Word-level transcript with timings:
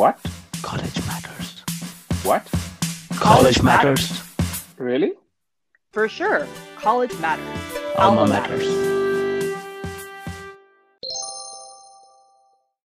What? 0.00 0.18
College 0.62 1.06
matters. 1.06 1.62
What? 2.22 2.50
College 3.16 3.62
matters. 3.62 4.22
Really? 4.78 5.12
For 5.92 6.08
sure. 6.08 6.46
College 6.76 7.12
matters. 7.18 7.60
Alma 7.98 8.26
matters. 8.26 8.66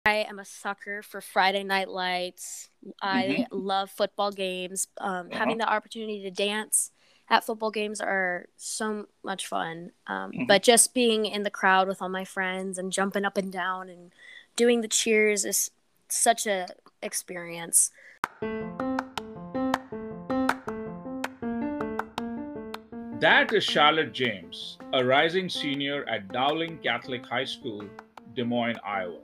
I 0.07 0.25
am 0.29 0.38
a 0.38 0.45
sucker 0.45 1.03
for 1.03 1.21
Friday 1.21 1.65
night 1.65 1.88
lights. 1.88 2.69
I 3.03 3.45
love 3.51 3.90
football 3.90 4.31
games. 4.31 4.87
Um, 4.99 5.33
Having 5.33 5.58
the 5.58 5.69
opportunity 5.69 6.22
to 6.22 6.31
dance 6.31 6.92
at 7.29 7.42
football 7.42 7.72
games 7.72 8.01
are 8.01 8.47
so 8.56 9.06
much 9.24 9.49
fun. 9.49 9.90
Um, 10.06 10.31
Mhm. 10.31 10.47
But 10.47 10.63
just 10.63 10.95
being 10.95 11.27
in 11.27 11.42
the 11.42 11.51
crowd 11.51 11.88
with 11.88 12.01
all 12.01 12.08
my 12.08 12.24
friends 12.24 12.79
and 12.79 12.92
jumping 12.92 13.24
up 13.24 13.37
and 13.37 13.51
down 13.51 13.88
and 13.88 14.13
doing 14.54 14.81
the 14.81 14.87
cheers 14.87 15.45
is 15.45 15.72
such 16.09 16.47
a 16.47 16.69
experience. 17.02 17.91
That 23.20 23.52
is 23.52 23.65
Charlotte 23.65 24.12
James, 24.12 24.79
a 24.95 25.05
rising 25.05 25.48
senior 25.48 26.09
at 26.09 26.33
Dowling 26.33 26.78
Catholic 26.78 27.27
High 27.27 27.45
School, 27.45 27.84
Des 28.34 28.45
Moines, 28.45 28.78
Iowa. 28.84 29.19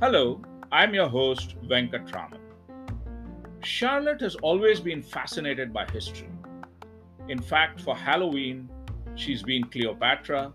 Hello, 0.00 0.42
I'm 0.70 0.92
your 0.92 1.08
host, 1.08 1.56
Venkat 1.62 2.12
Raman. 2.12 2.40
Charlotte 3.62 4.20
has 4.20 4.34
always 4.36 4.80
been 4.80 5.02
fascinated 5.02 5.72
by 5.72 5.86
history. 5.90 6.28
In 7.28 7.40
fact, 7.40 7.80
for 7.80 7.96
Halloween, 7.96 8.68
she's 9.14 9.42
been 9.42 9.64
Cleopatra, 9.64 10.52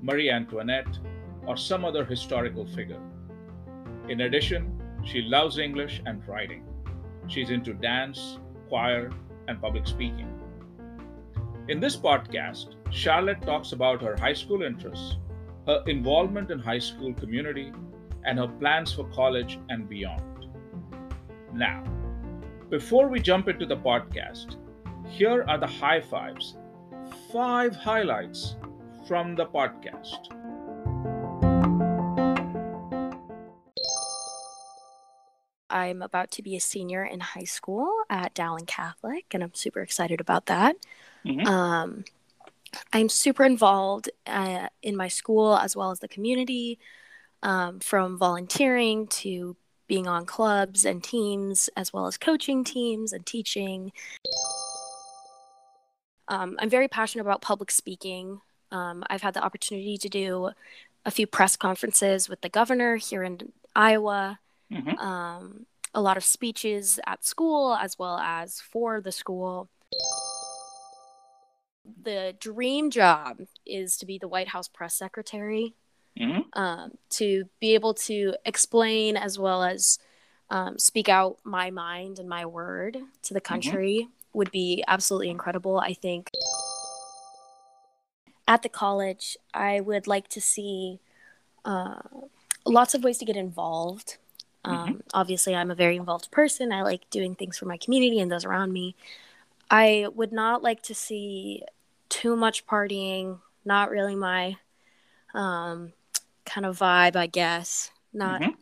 Marie 0.00 0.30
Antoinette, 0.30 0.98
or 1.46 1.56
some 1.56 1.84
other 1.84 2.04
historical 2.04 2.64
figure. 2.64 3.00
In 4.08 4.20
addition, 4.20 4.81
she 5.04 5.22
loves 5.22 5.58
English 5.58 6.02
and 6.06 6.26
writing. 6.28 6.64
She's 7.28 7.50
into 7.50 7.74
dance, 7.74 8.38
choir, 8.68 9.10
and 9.48 9.60
public 9.60 9.86
speaking. 9.86 10.28
In 11.68 11.80
this 11.80 11.96
podcast, 11.96 12.74
Charlotte 12.90 13.42
talks 13.42 13.72
about 13.72 14.02
her 14.02 14.16
high 14.18 14.32
school 14.32 14.62
interests, 14.62 15.16
her 15.66 15.82
involvement 15.86 16.50
in 16.50 16.58
high 16.58 16.78
school 16.78 17.14
community, 17.14 17.72
and 18.24 18.38
her 18.38 18.48
plans 18.48 18.92
for 18.92 19.04
college 19.10 19.58
and 19.68 19.88
beyond. 19.88 20.46
Now, 21.52 21.84
before 22.70 23.08
we 23.08 23.20
jump 23.20 23.48
into 23.48 23.66
the 23.66 23.76
podcast, 23.76 24.56
here 25.08 25.44
are 25.48 25.58
the 25.58 25.66
high 25.66 26.00
fives, 26.00 26.56
five 27.32 27.76
highlights 27.76 28.56
from 29.06 29.34
the 29.34 29.46
podcast. 29.46 30.32
I'm 35.72 36.02
about 36.02 36.30
to 36.32 36.42
be 36.42 36.54
a 36.54 36.60
senior 36.60 37.04
in 37.04 37.20
high 37.20 37.44
school 37.44 37.90
at 38.10 38.34
Dowling 38.34 38.66
Catholic, 38.66 39.26
and 39.32 39.42
I'm 39.42 39.54
super 39.54 39.80
excited 39.80 40.20
about 40.20 40.46
that. 40.46 40.76
Mhm. 41.24 41.46
Um, 41.46 42.04
I'm 42.92 43.08
super 43.08 43.44
involved 43.44 44.10
uh, 44.26 44.68
in 44.82 44.96
my 44.96 45.08
school 45.08 45.56
as 45.56 45.74
well 45.74 45.90
as 45.90 46.00
the 46.00 46.08
community, 46.08 46.78
um, 47.42 47.80
from 47.80 48.18
volunteering 48.18 49.06
to 49.08 49.56
being 49.86 50.06
on 50.06 50.24
clubs 50.24 50.84
and 50.84 51.02
teams, 51.02 51.68
as 51.76 51.92
well 51.92 52.06
as 52.06 52.16
coaching 52.16 52.64
teams 52.64 53.12
and 53.12 53.26
teaching. 53.26 53.92
Um, 56.28 56.56
I'm 56.60 56.70
very 56.70 56.88
passionate 56.88 57.22
about 57.22 57.42
public 57.42 57.70
speaking. 57.70 58.40
Um, 58.70 59.04
I've 59.10 59.22
had 59.22 59.34
the 59.34 59.44
opportunity 59.44 59.98
to 59.98 60.08
do 60.08 60.50
a 61.04 61.10
few 61.10 61.26
press 61.26 61.56
conferences 61.56 62.28
with 62.28 62.40
the 62.40 62.48
governor 62.48 62.96
here 62.96 63.22
in 63.22 63.52
Iowa 63.74 64.38
Mhm. 64.72 64.98
um, 64.98 65.66
a 65.94 66.00
lot 66.00 66.16
of 66.16 66.24
speeches 66.24 66.98
at 67.06 67.24
school 67.24 67.74
as 67.74 67.98
well 67.98 68.18
as 68.18 68.60
for 68.60 69.00
the 69.00 69.12
school. 69.12 69.68
The 72.02 72.34
dream 72.38 72.90
job 72.90 73.40
is 73.66 73.96
to 73.98 74.06
be 74.06 74.18
the 74.18 74.28
White 74.28 74.48
House 74.48 74.68
press 74.68 74.94
secretary, 74.94 75.74
Mhm. 76.18 76.44
um, 76.54 76.96
to 77.10 77.48
be 77.60 77.74
able 77.74 77.94
to 77.94 78.34
explain 78.44 79.16
as 79.16 79.38
well 79.38 79.62
as 79.62 79.98
um, 80.50 80.78
speak 80.78 81.08
out 81.08 81.38
my 81.44 81.70
mind 81.70 82.18
and 82.18 82.28
my 82.28 82.44
word 82.44 82.98
to 83.22 83.32
the 83.32 83.40
country 83.40 84.08
would 84.34 84.50
be 84.50 84.84
absolutely 84.86 85.30
incredible. 85.30 85.78
I 85.78 85.94
think 85.94 86.30
at 88.46 88.62
the 88.62 88.68
college, 88.68 89.36
I 89.54 89.80
would 89.80 90.06
like 90.06 90.28
to 90.28 90.40
see 90.40 91.00
uh, 91.64 92.02
lots 92.66 92.92
of 92.92 93.02
ways 93.02 93.18
to 93.18 93.24
get 93.24 93.36
involved. 93.36 94.18
Um, 94.64 95.02
Obviously, 95.14 95.54
I'm 95.54 95.70
a 95.70 95.74
very 95.74 95.96
involved 95.96 96.30
person. 96.30 96.72
I 96.72 96.82
like 96.82 97.08
doing 97.10 97.34
things 97.34 97.58
for 97.58 97.66
my 97.66 97.76
community 97.76 98.20
and 98.20 98.30
those 98.30 98.44
around 98.44 98.72
me. 98.72 98.94
I 99.70 100.08
would 100.14 100.32
not 100.32 100.62
like 100.62 100.82
to 100.84 100.94
see 100.94 101.64
too 102.08 102.36
much 102.36 102.66
partying. 102.66 103.40
Not 103.64 103.90
really 103.90 104.16
my 104.16 104.56
um, 105.34 105.92
kind 106.44 106.66
of 106.66 106.78
vibe, 106.78 107.16
I 107.16 107.26
guess. 107.26 107.90
Not 108.12 108.40
Mhm. 108.42 108.54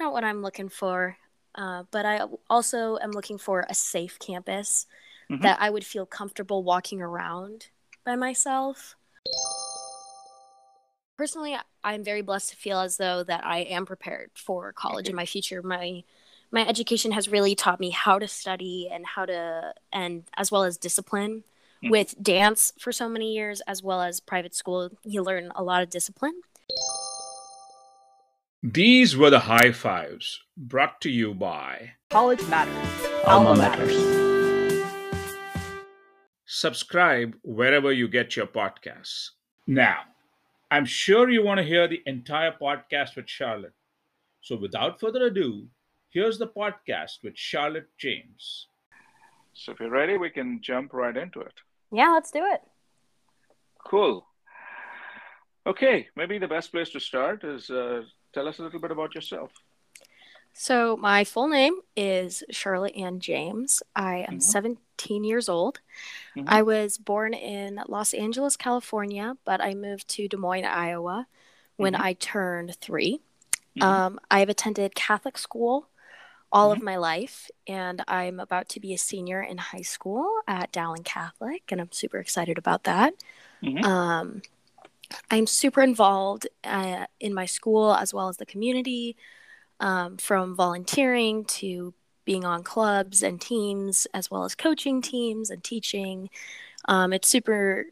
not 0.00 0.12
what 0.12 0.24
I'm 0.24 0.42
looking 0.42 0.68
for. 0.68 1.16
Uh, 1.54 1.84
but 1.90 2.04
I 2.04 2.22
also 2.50 2.98
am 2.98 3.12
looking 3.12 3.38
for 3.38 3.64
a 3.68 3.74
safe 3.74 4.18
campus 4.18 4.86
Mhm. 5.30 5.42
that 5.42 5.58
I 5.60 5.70
would 5.70 5.84
feel 5.86 6.06
comfortable 6.06 6.62
walking 6.64 7.00
around 7.02 7.68
by 8.04 8.16
myself. 8.16 8.96
Personally, 11.16 11.56
I'm 11.84 12.02
very 12.02 12.22
blessed 12.22 12.50
to 12.50 12.56
feel 12.56 12.80
as 12.80 12.96
though 12.96 13.22
that 13.22 13.44
I 13.46 13.58
am 13.58 13.86
prepared 13.86 14.30
for 14.34 14.72
college 14.72 15.08
in 15.08 15.14
my 15.14 15.26
future. 15.26 15.62
My 15.62 16.02
my 16.50 16.66
education 16.66 17.12
has 17.12 17.28
really 17.28 17.54
taught 17.54 17.80
me 17.80 17.90
how 17.90 18.18
to 18.18 18.26
study 18.28 18.88
and 18.90 19.06
how 19.06 19.24
to 19.26 19.74
and 19.92 20.24
as 20.36 20.50
well 20.50 20.64
as 20.64 20.76
discipline. 20.76 21.44
Mhm. 21.84 21.90
With 21.90 22.20
dance 22.20 22.72
for 22.78 22.90
so 22.90 23.08
many 23.08 23.32
years 23.32 23.60
as 23.62 23.82
well 23.82 24.00
as 24.02 24.18
private 24.18 24.54
school, 24.54 24.90
you 25.04 25.22
learn 25.22 25.52
a 25.54 25.62
lot 25.62 25.82
of 25.82 25.90
discipline. 25.90 26.40
These 28.62 29.16
were 29.16 29.30
the 29.30 29.40
high 29.40 29.72
fives 29.72 30.40
brought 30.56 31.00
to 31.02 31.10
you 31.10 31.34
by 31.34 31.92
College 32.10 32.42
matters. 32.48 33.24
Alma 33.26 33.56
matters. 33.56 34.24
subscribe 36.46 37.34
wherever 37.42 37.90
you 37.92 38.06
get 38.06 38.36
your 38.36 38.46
podcasts. 38.46 39.30
Now, 39.66 40.04
I'm 40.74 40.86
sure 40.86 41.30
you 41.30 41.44
want 41.44 41.58
to 41.58 41.64
hear 41.64 41.86
the 41.86 42.02
entire 42.04 42.50
podcast 42.50 43.14
with 43.14 43.28
Charlotte. 43.28 43.76
So 44.40 44.56
without 44.56 44.98
further 44.98 45.26
ado, 45.26 45.68
here's 46.10 46.36
the 46.36 46.48
podcast 46.48 47.22
with 47.22 47.38
Charlotte 47.38 47.86
James. 47.96 48.66
So 49.52 49.70
if 49.70 49.78
you're 49.78 49.88
ready, 49.88 50.18
we 50.18 50.30
can 50.30 50.60
jump 50.60 50.92
right 50.92 51.16
into 51.16 51.38
it. 51.42 51.54
Yeah, 51.92 52.10
let's 52.10 52.32
do 52.32 52.44
it. 52.44 52.60
Cool. 53.86 54.26
Okay, 55.64 56.08
maybe 56.16 56.38
the 56.38 56.48
best 56.48 56.72
place 56.72 56.90
to 56.90 56.98
start 56.98 57.44
is 57.44 57.70
uh, 57.70 58.02
tell 58.32 58.48
us 58.48 58.58
a 58.58 58.62
little 58.62 58.80
bit 58.80 58.90
about 58.90 59.14
yourself. 59.14 59.52
So, 60.56 60.96
my 60.96 61.24
full 61.24 61.48
name 61.48 61.74
is 61.96 62.44
Charlotte 62.50 62.94
Ann 62.96 63.18
James. 63.20 63.82
I 63.96 64.18
am 64.28 64.38
Mhm. 64.38 64.40
17 64.40 65.24
years 65.24 65.48
old. 65.48 65.80
Mhm. 66.36 66.46
I 66.46 66.62
was 66.62 66.98
born 66.98 67.34
in 67.34 67.80
Los 67.88 68.14
Angeles, 68.14 68.56
California, 68.56 69.36
but 69.44 69.60
I 69.60 69.74
moved 69.74 70.08
to 70.10 70.28
Des 70.28 70.36
Moines, 70.38 70.64
Iowa 70.66 71.26
when 71.78 71.94
Mhm. 71.94 72.00
I 72.00 72.14
turned 72.14 72.76
3 72.76 73.20
Mhm. 73.76 74.02
Um, 74.02 74.20
I 74.30 74.40
have 74.40 74.48
attended 74.50 74.94
Catholic 74.94 75.38
school 75.38 75.88
all 76.52 76.70
Mm-hmm. 76.70 76.72
of 76.72 76.82
my 76.82 76.96
life, 76.96 77.50
and 77.68 78.02
I'm 78.08 78.40
about 78.40 78.68
to 78.70 78.80
be 78.80 78.94
a 78.94 78.98
senior 78.98 79.42
in 79.42 79.58
high 79.58 79.82
school 79.82 80.28
at 80.48 80.72
Dowling 80.72 81.04
Catholic, 81.04 81.72
and 81.72 81.80
I'm 81.80 81.92
super 81.92 82.18
excited 82.18 82.58
about 82.58 82.84
that. 82.84 83.14
Mhm. 83.62 83.84
Um, 83.84 84.42
I'm 85.30 85.46
super 85.46 85.82
involved 85.82 86.46
uh, 86.64 87.06
in 87.20 87.34
my 87.34 87.46
school 87.46 87.94
as 87.94 88.12
well 88.14 88.28
as 88.28 88.36
the 88.36 88.46
community, 88.46 89.16
um, 89.80 90.16
from 90.16 90.54
volunteering 90.54 91.44
to 91.44 91.94
being 92.24 92.44
on 92.44 92.62
clubs 92.62 93.22
and 93.22 93.40
teams, 93.40 94.06
as 94.14 94.30
well 94.30 94.44
as 94.44 94.54
coaching 94.54 95.02
teams 95.02 95.50
and 95.50 95.62
teaching. 95.62 96.30
Um, 96.86 97.12
it's 97.12 97.28
super 97.28 97.86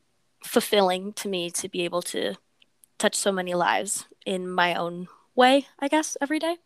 fulfilling 0.45 1.13
to 1.15 1.29
me 1.29 1.51
to 1.51 1.69
be 1.69 1.85
able 1.85 2.03
to 2.03 2.35
touch 2.99 3.15
so 3.15 3.33
many 3.33 3.55
lives 3.55 4.07
in 4.25 4.49
my 4.49 4.75
own 4.75 5.09
way, 5.35 5.67
I 5.79 5.89
guess, 5.89 6.17
every 6.21 6.39
day. 6.39 6.57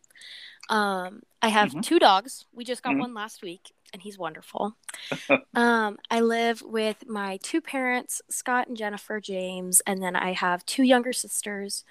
Um, 0.69 1.23
I 1.41 1.49
have 1.49 1.71
Mhm. 1.71 1.83
two 1.83 1.99
dogs. 1.99 2.45
We 2.51 2.63
just 2.63 2.83
got 2.83 2.95
Mhm. 2.95 2.99
one 2.99 3.13
last 3.13 3.41
week, 3.41 3.73
and 3.93 4.01
he's 4.01 4.17
wonderful. 4.17 4.75
um, 5.55 5.97
I 6.09 6.19
live 6.19 6.61
with 6.61 7.07
my 7.07 7.37
two 7.37 7.61
parents, 7.61 8.21
Scott 8.29 8.67
and 8.67 8.77
Jennifer 8.77 9.19
James, 9.19 9.81
and 9.81 10.01
then 10.01 10.15
I 10.15 10.33
have 10.33 10.65
two 10.65 10.83
younger 10.83 11.13
sisters, 11.13 11.83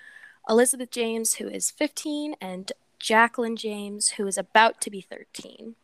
Elizabeth 0.49 0.91
James, 0.91 1.35
who 1.35 1.49
is 1.49 1.71
15, 1.71 2.35
and 2.41 2.73
Jacqueline 2.99 3.57
James, 3.57 4.11
who 4.11 4.27
is 4.27 4.39
about 4.39 4.81
to 4.83 4.91
be 4.91 5.01
13. 5.01 5.75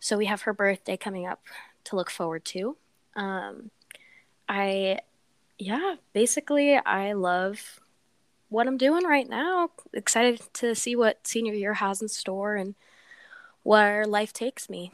So 0.00 0.16
we 0.16 0.26
have 0.26 0.42
her 0.42 0.52
birthday 0.52 0.96
coming 0.96 1.26
up 1.26 1.42
to 1.84 1.96
look 1.96 2.10
forward 2.10 2.44
to. 2.46 2.76
Um, 3.16 3.70
I, 4.48 5.00
yeah, 5.58 5.96
basically, 6.12 6.76
I 6.76 7.12
love 7.12 7.80
what 8.48 8.66
I'm 8.66 8.76
doing 8.76 9.04
right 9.04 9.28
now. 9.28 9.70
Excited 9.92 10.40
to 10.54 10.74
see 10.74 10.96
what 10.96 11.26
senior 11.26 11.52
year 11.52 11.74
has 11.74 12.00
in 12.00 12.08
store 12.08 12.56
and 12.56 12.74
where 13.62 14.06
life 14.06 14.32
takes 14.32 14.70
me. 14.70 14.92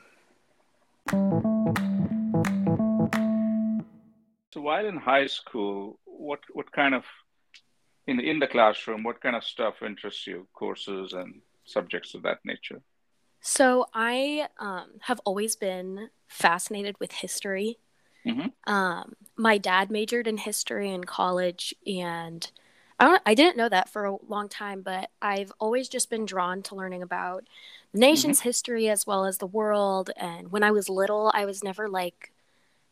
So 4.53 4.61
while 4.61 4.87
in 4.87 4.97
high 4.97 5.27
school, 5.27 5.99
what 6.05 6.41
what 6.53 6.73
kind 6.73 6.95
of 6.95 7.05
in 8.07 8.21
in 8.21 8.39
the 8.39 8.47
classroom, 8.47 9.03
what 9.03 9.21
kind 9.21 9.37
of 9.37 9.45
stuff 9.45 9.83
interests 9.83 10.27
you, 10.27 10.47
courses 10.53 11.13
and 11.13 11.41
subjects 11.65 12.15
of 12.15 12.23
that 12.23 12.39
nature? 12.45 12.83
So 13.41 13.87
I 13.93 14.49
um, 14.59 14.93
have 15.03 15.21
always 15.25 15.55
been 15.57 16.09
fascinated 16.29 16.99
with 16.99 17.13
history. 17.13 17.79
Mhm. 18.27 18.53
Um, 18.67 19.15
my 19.37 19.59
dad 19.59 19.91
majored 19.91 20.27
in 20.27 20.39
history 20.39 20.91
in 20.91 21.05
college, 21.05 21.75
and 21.87 22.51
I 22.99 23.05
don't, 23.05 23.23
I 23.27 23.35
didn't 23.35 23.57
know 23.57 23.69
that 23.69 23.89
for 23.91 24.07
a 24.07 24.17
long 24.27 24.49
time, 24.49 24.81
but 24.83 25.11
I've 25.21 25.53
always 25.59 25.89
just 25.89 26.09
been 26.11 26.25
drawn 26.25 26.63
to 26.65 26.75
learning 26.75 27.03
about 27.03 27.45
the 27.93 27.99
nation's 27.99 28.41
history 28.41 28.89
as 28.89 29.07
well 29.07 29.27
as 29.27 29.39
the 29.39 29.47
world. 29.47 30.11
And 30.17 30.51
when 30.51 30.63
I 30.63 30.71
was 30.71 30.89
little, 30.89 31.31
I 31.35 31.45
was 31.45 31.63
never 31.63 31.89
like 31.89 32.33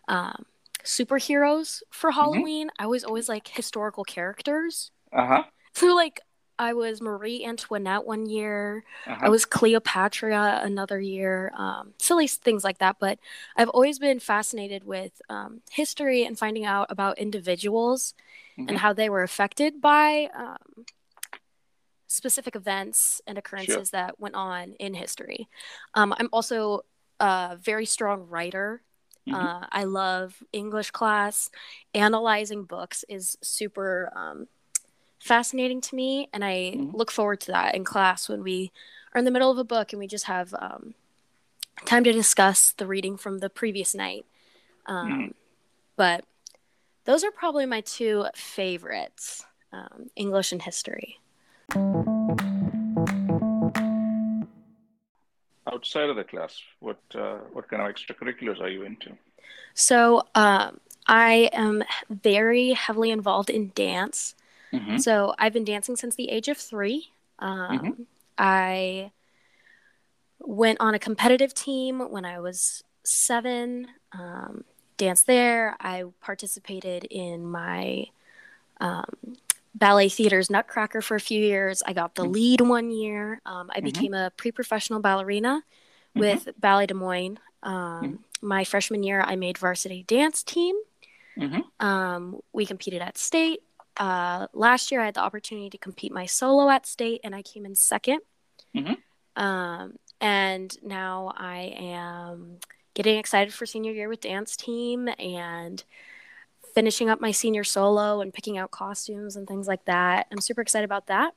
um, 0.08 0.46
superheroes 0.84 1.82
for 1.90 2.10
Halloween. 2.12 2.70
I 2.78 2.86
was 2.86 3.04
always 3.04 3.28
like 3.28 3.48
historical 3.48 4.04
characters. 4.04 4.90
Uh 5.12 5.26
huh. 5.26 5.42
So 5.74 5.94
like 5.94 6.20
I 6.58 6.74
was 6.74 7.00
Marie 7.00 7.44
Antoinette 7.44 8.04
one 8.04 8.26
year. 8.26 8.84
Uh-huh. 9.06 9.18
I 9.26 9.28
was 9.30 9.44
Cleopatra 9.44 10.60
another 10.62 11.00
year. 11.00 11.52
Um, 11.56 11.94
silly 11.98 12.28
things 12.28 12.62
like 12.62 12.78
that. 12.78 12.96
But 13.00 13.18
I've 13.56 13.70
always 13.70 13.98
been 13.98 14.20
fascinated 14.20 14.84
with 14.84 15.20
um, 15.28 15.62
history 15.70 16.24
and 16.24 16.38
finding 16.38 16.64
out 16.64 16.86
about 16.90 17.18
individuals 17.18 18.14
Mhm. 18.58 18.68
and 18.68 18.78
how 18.78 18.92
they 18.92 19.08
were 19.08 19.22
affected 19.22 19.80
by 19.80 20.28
um, 20.34 20.84
specific 22.06 22.54
events 22.54 23.22
and 23.26 23.38
occurrences 23.38 23.90
that 23.90 24.20
went 24.20 24.34
on 24.34 24.74
in 24.74 24.94
history. 24.94 25.48
Um, 25.94 26.14
I'm 26.18 26.28
also 26.32 26.82
a 27.18 27.56
very 27.60 27.86
strong 27.86 28.28
writer. 28.28 28.82
Mhm. 29.26 29.34
Uh, 29.34 29.66
I 29.72 29.84
love 29.84 30.42
English 30.52 30.90
class. 30.90 31.50
Analyzing 31.94 32.64
books 32.64 33.04
is 33.08 33.38
super 33.42 34.12
um, 34.14 34.48
fascinating 35.22 35.80
to 35.80 35.94
me, 35.94 36.28
and 36.32 36.44
I 36.44 36.74
Mhm. 36.74 36.94
look 36.94 37.10
forward 37.12 37.40
to 37.42 37.52
that 37.52 37.74
in 37.76 37.84
class 37.84 38.28
when 38.28 38.42
we 38.42 38.72
are 39.14 39.18
in 39.20 39.24
the 39.24 39.30
middle 39.30 39.50
of 39.50 39.58
a 39.58 39.64
book 39.64 39.92
and 39.92 40.00
we 40.00 40.08
just 40.08 40.24
have 40.24 40.52
um, 40.58 40.94
time 41.84 42.02
to 42.04 42.12
discuss 42.12 42.72
the 42.72 42.86
reading 42.86 43.16
from 43.16 43.38
the 43.38 43.48
previous 43.48 43.94
night. 43.94 44.26
Um, 44.86 45.12
Mhm. 45.12 45.34
But 45.94 46.24
those 47.04 47.22
are 47.22 47.30
probably 47.30 47.66
my 47.66 47.82
two 47.82 48.26
favorites 48.34 49.44
um, 49.72 50.10
English 50.16 50.52
and 50.52 50.62
history. 50.62 51.18
Outside 55.72 56.10
of 56.10 56.16
the 56.16 56.24
class, 56.24 56.60
what 56.80 56.98
uh, 57.14 57.38
what 57.52 57.68
kind 57.68 57.80
of 57.82 57.88
extracurriculars 57.88 58.60
are 58.60 58.68
you 58.68 58.82
into? 58.82 59.16
So 59.74 60.26
um, 60.34 60.80
I 61.06 61.48
am 61.52 61.84
very 62.10 62.72
heavily 62.72 63.10
involved 63.10 63.48
in 63.50 63.70
dance. 63.74 64.34
Mhm. 64.72 65.00
So 65.00 65.34
I've 65.38 65.52
been 65.52 65.64
dancing 65.64 65.96
since 65.96 66.14
the 66.14 66.30
age 66.30 66.48
of 66.48 66.56
three. 66.56 67.10
Um, 67.38 68.06
I 68.38 69.12
went 70.40 70.80
on 70.80 70.94
a 70.94 70.98
competitive 70.98 71.54
team 71.54 72.00
when 72.10 72.24
I 72.24 72.40
was 72.40 72.82
seven. 73.04 73.88
Um, 74.12 74.64
danced 74.96 75.26
there. 75.26 75.76
I 75.80 76.04
participated 76.20 77.04
in 77.04 77.44
my 77.46 78.06
um, 78.80 79.36
ballet 79.74 80.08
theater's 80.08 80.50
Nutcracker 80.50 81.00
for 81.02 81.14
a 81.14 81.20
few 81.20 81.40
years. 81.42 81.82
I 81.86 81.92
got 81.92 82.14
the 82.14 82.24
Mhm. 82.24 82.32
lead 82.32 82.60
one 82.60 82.90
year. 82.90 83.40
Um, 83.46 83.70
I 83.74 83.80
Mhm. 83.80 83.84
became 83.84 84.14
a 84.14 84.30
pre-professional 84.36 85.00
ballerina 85.00 85.64
with 86.14 86.48
Ballet 86.58 86.86
Des 86.86 86.94
Moines. 86.94 87.38
Um, 87.62 88.24
My 88.44 88.64
freshman 88.64 89.04
year, 89.04 89.20
I 89.22 89.36
made 89.36 89.56
varsity 89.56 90.02
dance 90.02 90.42
team. 90.42 90.74
Mhm. 91.38 91.62
Um, 91.78 92.42
we 92.52 92.66
competed 92.66 93.00
at 93.00 93.16
state. 93.16 93.62
Uh, 93.96 94.46
last 94.52 94.90
year, 94.90 95.00
I 95.00 95.06
had 95.06 95.14
the 95.14 95.20
opportunity 95.20 95.70
to 95.70 95.78
compete 95.78 96.12
my 96.12 96.26
solo 96.26 96.70
at 96.70 96.86
state, 96.86 97.20
and 97.24 97.34
I 97.34 97.42
came 97.42 97.66
in 97.66 97.74
2nd 97.74 98.20
Mhm. 98.74 99.02
Um, 99.36 99.98
and 100.20 100.76
now 100.82 101.32
I 101.36 101.74
am 101.76 102.60
getting 102.94 103.18
excited 103.18 103.52
for 103.54 103.66
senior 103.66 103.92
year 103.92 104.08
with 104.08 104.20
dance 104.20 104.56
team 104.56 105.08
and 105.18 105.82
finishing 106.74 107.10
up 107.10 107.20
my 107.20 107.30
senior 107.30 107.64
solo 107.64 108.20
and 108.20 108.32
picking 108.32 108.56
out 108.58 108.70
costumes 108.70 109.36
and 109.36 109.46
things 109.46 109.66
like 109.68 109.84
that. 109.86 110.26
I'm 110.30 110.40
super 110.40 110.60
excited 110.60 110.84
about 110.84 111.06
that. 111.06 111.34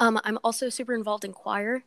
Um, 0.00 0.20
I'm 0.24 0.38
also 0.44 0.68
super 0.68 0.94
involved 0.94 1.24
in 1.24 1.32
choir. 1.32 1.84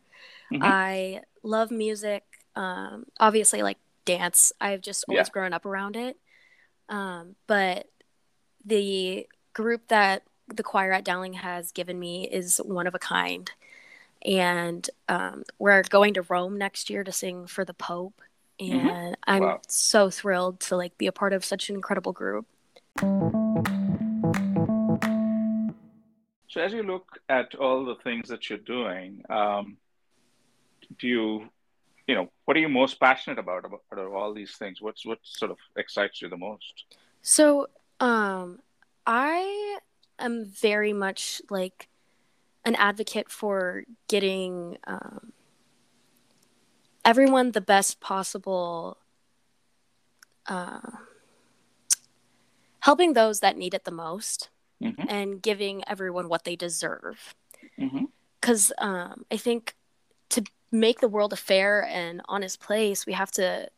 Mhm. 0.52 0.62
I 0.64 1.22
love 1.44 1.72
music. 1.72 2.24
Um, 2.56 3.06
obviously, 3.20 3.64
like 3.64 3.78
dance. 4.06 4.52
I've 4.60 4.82
just 4.82 5.06
always 5.08 5.30
grown 5.30 5.54
up 5.54 5.66
around 5.66 5.96
it. 5.96 6.18
Um, 6.90 7.36
but 7.48 7.88
the 8.66 9.28
group 9.54 9.88
that 9.88 10.24
the 10.48 10.64
choir 10.64 10.92
at 10.92 11.06
Dowling 11.06 11.34
has 11.34 11.72
given 11.72 12.00
me 12.00 12.28
is 12.28 12.58
one 12.58 12.88
of 12.88 12.96
a 12.96 13.00
kind. 13.00 13.50
And 14.24 14.88
um, 15.10 15.44
we're 15.58 15.84
going 15.84 16.14
to 16.16 16.22
Rome 16.24 16.58
next 16.58 16.90
year 16.90 17.04
to 17.04 17.12
sing 17.12 17.48
for 17.48 17.66
the 17.66 17.74
Pope. 17.74 18.22
And 18.60 19.18
I'm 19.26 19.42
Wow. 19.42 19.62
so 19.68 20.10
thrilled 20.10 20.60
to 20.62 20.76
like 20.78 20.98
be 20.98 21.08
a 21.08 21.12
part 21.12 21.34
of 21.34 21.44
such 21.44 21.70
an 21.70 21.76
incredible 21.76 22.12
group. 22.12 22.46
So 26.48 26.60
as 26.60 26.74
you 26.74 26.84
look 26.84 27.18
at 27.30 27.56
all 27.56 27.86
the 27.86 27.96
things 27.96 28.28
that 28.28 28.50
you're 28.50 28.60
doing, 28.60 29.24
um, 29.30 29.78
do 31.00 31.08
you, 31.08 31.50
you 32.08 32.14
know, 32.14 32.30
what 32.44 32.58
are 32.58 32.60
you 32.60 32.68
most 32.68 33.00
passionate 33.00 33.40
about 33.40 33.64
about, 33.64 33.82
out 33.94 34.00
of 34.00 34.14
all 34.14 34.34
these 34.34 34.58
things? 34.58 34.82
What's 34.82 35.06
what 35.06 35.20
sort 35.24 35.52
of 35.52 35.58
excites 35.78 36.22
you 36.22 36.28
the 36.28 36.38
most? 36.38 36.84
So, 37.22 37.68
um, 38.02 38.60
I 39.14 39.80
am 40.20 40.46
very 40.46 40.94
much 40.94 41.42
like 41.50 41.90
an 42.64 42.76
advocate 42.76 43.30
for 43.30 43.84
getting 44.08 44.78
um, 44.86 45.34
everyone 47.04 47.52
the 47.52 47.60
best 47.60 48.00
possible, 48.00 49.00
uh, 50.48 50.80
helping 52.80 53.12
those 53.12 53.42
that 53.42 53.58
need 53.58 53.74
it 53.74 53.84
the 53.84 53.92
most, 53.92 54.50
Mhm. 54.82 55.06
and 55.10 55.42
giving 55.42 55.86
everyone 55.90 56.30
what 56.30 56.46
they 56.46 56.56
deserve. 56.56 57.36
Because 58.40 58.72
um, 58.78 59.26
I 59.30 59.36
think 59.36 59.76
to 60.30 60.42
make 60.72 61.02
the 61.02 61.10
world 61.10 61.34
a 61.34 61.36
fair 61.36 61.84
and 61.84 62.22
honest 62.30 62.62
place, 62.62 63.06
we 63.06 63.12
have 63.12 63.32
to 63.32 63.70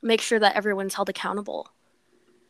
make 0.00 0.22
sure 0.22 0.38
that 0.38 0.56
everyone's 0.56 0.94
held 0.94 1.10
accountable 1.10 1.74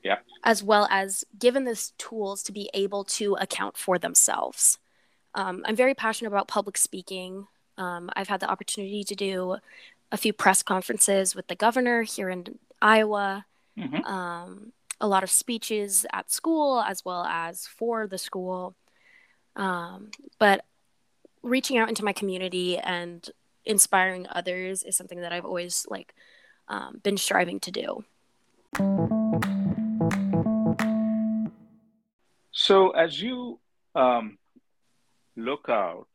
Yeah. 0.03 0.19
as 0.45 0.63
well 0.63 0.87
as 0.91 1.25
given 1.39 1.65
the 1.65 1.91
tools 1.99 2.43
to 2.45 2.53
be 2.53 2.71
able 2.73 3.05
to 3.05 3.35
account 3.35 3.77
for 3.77 3.99
themselves. 3.99 4.79
Um, 5.35 5.63
I'm 5.67 5.77
very 5.77 5.95
passionate 5.95 6.29
about 6.29 6.49
public 6.49 6.77
speaking. 6.79 7.47
Um, 7.77 8.11
I've 8.17 8.29
had 8.29 8.41
the 8.41 8.51
opportunity 8.51 9.05
to 9.05 9.15
do 9.15 9.57
a 10.11 10.17
few 10.17 10.33
press 10.33 10.63
conferences 10.63 11.35
with 11.35 11.47
the 11.49 11.55
governor 11.55 12.03
here 12.03 12.31
in 12.31 12.59
Iowa, 12.83 13.47
Mhm. 13.77 14.05
um, 14.07 14.73
a 15.01 15.07
lot 15.07 15.23
of 15.23 15.31
speeches 15.31 16.05
at 16.13 16.31
school 16.31 16.81
as 16.81 17.05
well 17.05 17.25
as 17.25 17.67
for 17.67 18.07
the 18.07 18.19
school. 18.19 18.75
Um, 19.57 20.11
but 20.39 20.65
reaching 21.43 21.79
out 21.79 21.89
into 21.89 22.05
my 22.05 22.13
community 22.13 22.77
and 22.79 23.29
inspiring 23.65 24.27
others 24.31 24.83
is 24.83 24.97
something 24.97 25.21
that 25.21 25.33
I've 25.33 25.45
always 25.47 25.87
like 25.89 26.15
um, 26.69 27.01
been 27.03 27.17
striving 27.17 27.59
to 27.61 27.71
do. 27.71 29.45
So 32.67 32.91
as 32.91 33.19
you 33.19 33.59
um, 33.95 34.37
look 35.35 35.71
out 35.71 36.11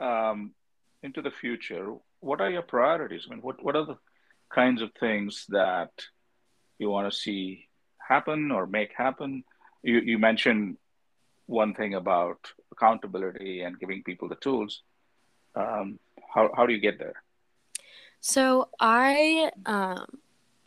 um, 0.00 0.50
into 1.04 1.22
the 1.22 1.30
future, 1.30 1.94
what 2.18 2.40
are 2.40 2.50
your 2.50 2.62
priorities? 2.62 3.26
I 3.26 3.30
mean, 3.30 3.40
what 3.40 3.62
what 3.62 3.76
are 3.76 3.86
the 3.86 3.98
kinds 4.52 4.82
of 4.82 4.90
things 4.98 5.46
that 5.50 5.92
you 6.80 6.90
want 6.90 7.08
to 7.08 7.16
see 7.16 7.68
happen 7.98 8.50
or 8.50 8.66
make 8.66 8.94
happen? 8.96 9.44
You 9.84 10.00
you 10.00 10.18
mentioned 10.18 10.76
one 11.46 11.72
thing 11.72 11.94
about 11.94 12.40
accountability 12.72 13.62
and 13.62 13.78
giving 13.78 14.02
people 14.02 14.28
the 14.28 14.42
tools. 14.46 14.82
Um, 15.54 16.00
how 16.34 16.50
how 16.56 16.66
do 16.66 16.72
you 16.72 16.80
get 16.80 16.98
there? 16.98 17.22
So 18.20 18.70
I, 18.80 19.52
um, 19.66 20.06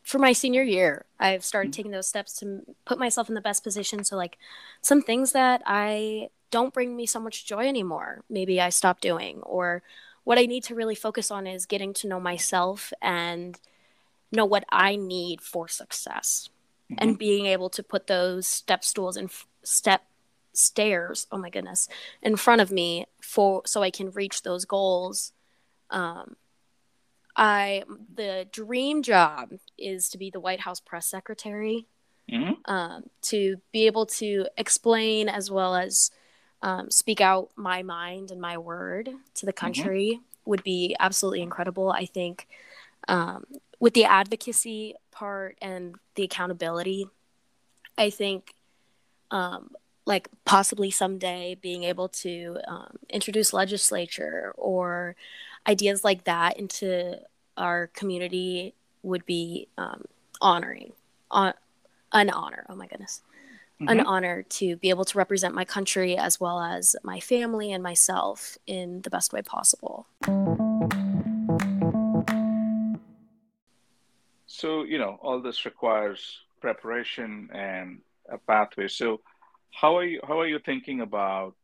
for 0.10 0.18
my 0.18 0.34
senior 0.34 0.64
year, 0.64 1.06
I've 1.20 1.46
started 1.46 1.72
taking 1.72 1.92
those 1.92 2.08
steps 2.08 2.34
to 2.40 2.62
put 2.84 2.98
myself 2.98 3.30
in 3.30 3.36
the 3.36 3.42
best 3.42 3.64
position. 3.64 4.04
So 4.04 4.18
like 4.18 4.40
some 4.82 5.04
things 5.04 5.34
that 5.34 5.62
I 5.68 6.30
don't 6.50 6.74
bring 6.74 6.96
me 6.96 7.06
so 7.06 7.20
much 7.20 7.46
joy 7.46 7.68
anymore, 7.68 8.24
maybe 8.28 8.60
I 8.60 8.70
stop 8.70 9.02
doing, 9.02 9.42
or 9.44 9.84
what 10.24 10.40
I 10.40 10.48
need 10.48 10.64
to 10.64 10.74
really 10.74 10.96
focus 10.96 11.30
on 11.30 11.46
is 11.46 11.68
getting 11.68 11.94
to 11.94 12.08
know 12.08 12.20
myself 12.20 12.92
and 13.04 13.60
know 14.32 14.46
what 14.46 14.64
I 14.72 14.96
need 14.96 15.42
for 15.42 15.68
success, 15.68 16.50
and 16.98 17.20
being 17.20 17.46
able 17.46 17.70
to 17.70 17.84
put 17.84 18.08
those 18.08 18.48
step 18.48 18.84
stools 18.84 19.16
and 19.16 19.30
f- 19.30 19.46
step 19.62 20.06
stairs. 20.54 21.28
Oh 21.32 21.38
my 21.38 21.52
goodness, 21.52 21.88
in 22.24 22.36
front 22.36 22.62
of 22.62 22.72
me 22.72 23.06
for 23.22 23.62
so 23.68 23.84
I 23.84 23.92
can 23.92 24.10
reach 24.10 24.42
those 24.42 24.66
goals. 24.66 25.34
Um, 25.92 26.36
I 27.36 27.84
the 28.14 28.48
dream 28.52 29.04
job 29.04 29.54
is 29.78 30.10
to 30.10 30.18
be 30.18 30.30
the 30.30 30.40
White 30.40 30.62
House 30.62 30.80
press 30.80 31.08
secretary. 31.08 31.86
hmm 32.30 32.54
um, 32.66 33.06
to 33.24 33.58
be 33.72 33.88
able 33.88 34.06
to 34.06 34.48
explain 34.58 35.30
as 35.30 35.50
well 35.50 35.76
as 35.76 36.12
um, 36.62 36.92
speak 36.92 37.22
out 37.22 37.50
my 37.56 37.82
mind 37.84 38.32
and 38.32 38.42
my 38.42 38.58
word 38.58 39.10
to 39.36 39.46
the 39.46 39.54
country 39.54 40.20
would 40.46 40.64
be 40.64 40.96
absolutely 41.00 41.42
incredible. 41.42 41.92
I 41.92 42.06
think 42.06 42.48
um, 43.08 43.46
with 43.80 43.94
the 43.94 44.06
advocacy 44.06 44.96
part 45.12 45.58
and 45.62 45.96
the 46.16 46.24
accountability, 46.24 47.08
I 47.98 48.10
think 48.10 48.54
um, 49.32 49.72
like 50.06 50.28
possibly 50.46 50.92
someday 50.92 51.56
being 51.62 51.84
able 51.84 52.10
to 52.10 52.60
um, 52.68 52.98
introduce 53.10 53.54
legislature 53.54 54.54
or 54.58 55.16
ideas 55.68 56.04
like 56.04 56.24
that 56.26 56.58
into 56.58 57.20
our 57.58 57.88
community 57.88 58.74
would 59.04 59.26
be 59.26 59.68
um, 59.78 60.06
honoring. 60.42 60.94
On, 61.32 61.54
an 62.12 62.30
honor. 62.32 62.66
Oh 62.70 62.76
my 62.76 62.88
goodness. 62.88 63.22
An 63.82 64.00
Mhm. 64.00 64.04
honor 64.06 64.44
to 64.44 64.76
be 64.78 64.90
able 64.90 65.06
to 65.06 65.18
represent 65.18 65.54
my 65.54 65.64
country 65.64 66.18
as 66.18 66.40
well 66.40 66.60
as 66.60 66.96
my 67.04 67.20
family 67.20 67.72
and 67.72 67.82
myself 67.84 68.58
in 68.66 69.02
the 69.04 69.10
best 69.10 69.32
way 69.32 69.42
possible. 69.42 70.08
So, 74.48 74.84
you 74.84 74.98
know, 74.98 75.18
all 75.22 75.42
this 75.42 75.66
requires 75.66 76.40
preparation 76.62 77.50
and 77.54 78.02
a 78.28 78.38
pathway. 78.40 78.88
So, 78.88 79.22
how 79.72 79.96
are 79.98 80.04
you 80.04 80.20
how 80.28 80.40
are 80.40 80.48
you 80.48 80.60
thinking 80.60 81.02
about 81.02 81.56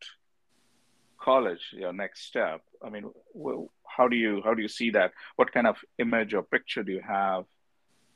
college, 1.19 1.73
your 1.73 1.91
next 1.91 2.25
step? 2.27 2.61
I 2.85 2.89
mean, 2.89 3.11
wh- 3.33 3.65
how 3.95 4.07
do 4.07 4.15
you 4.15 4.41
how 4.43 4.53
do 4.53 4.61
you 4.61 4.67
see 4.67 4.91
that? 4.91 5.11
What 5.35 5.51
kind 5.51 5.67
of 5.67 5.77
image 5.99 6.33
or 6.33 6.43
picture 6.43 6.83
do 6.83 6.91
you 6.91 7.01
have 7.07 7.45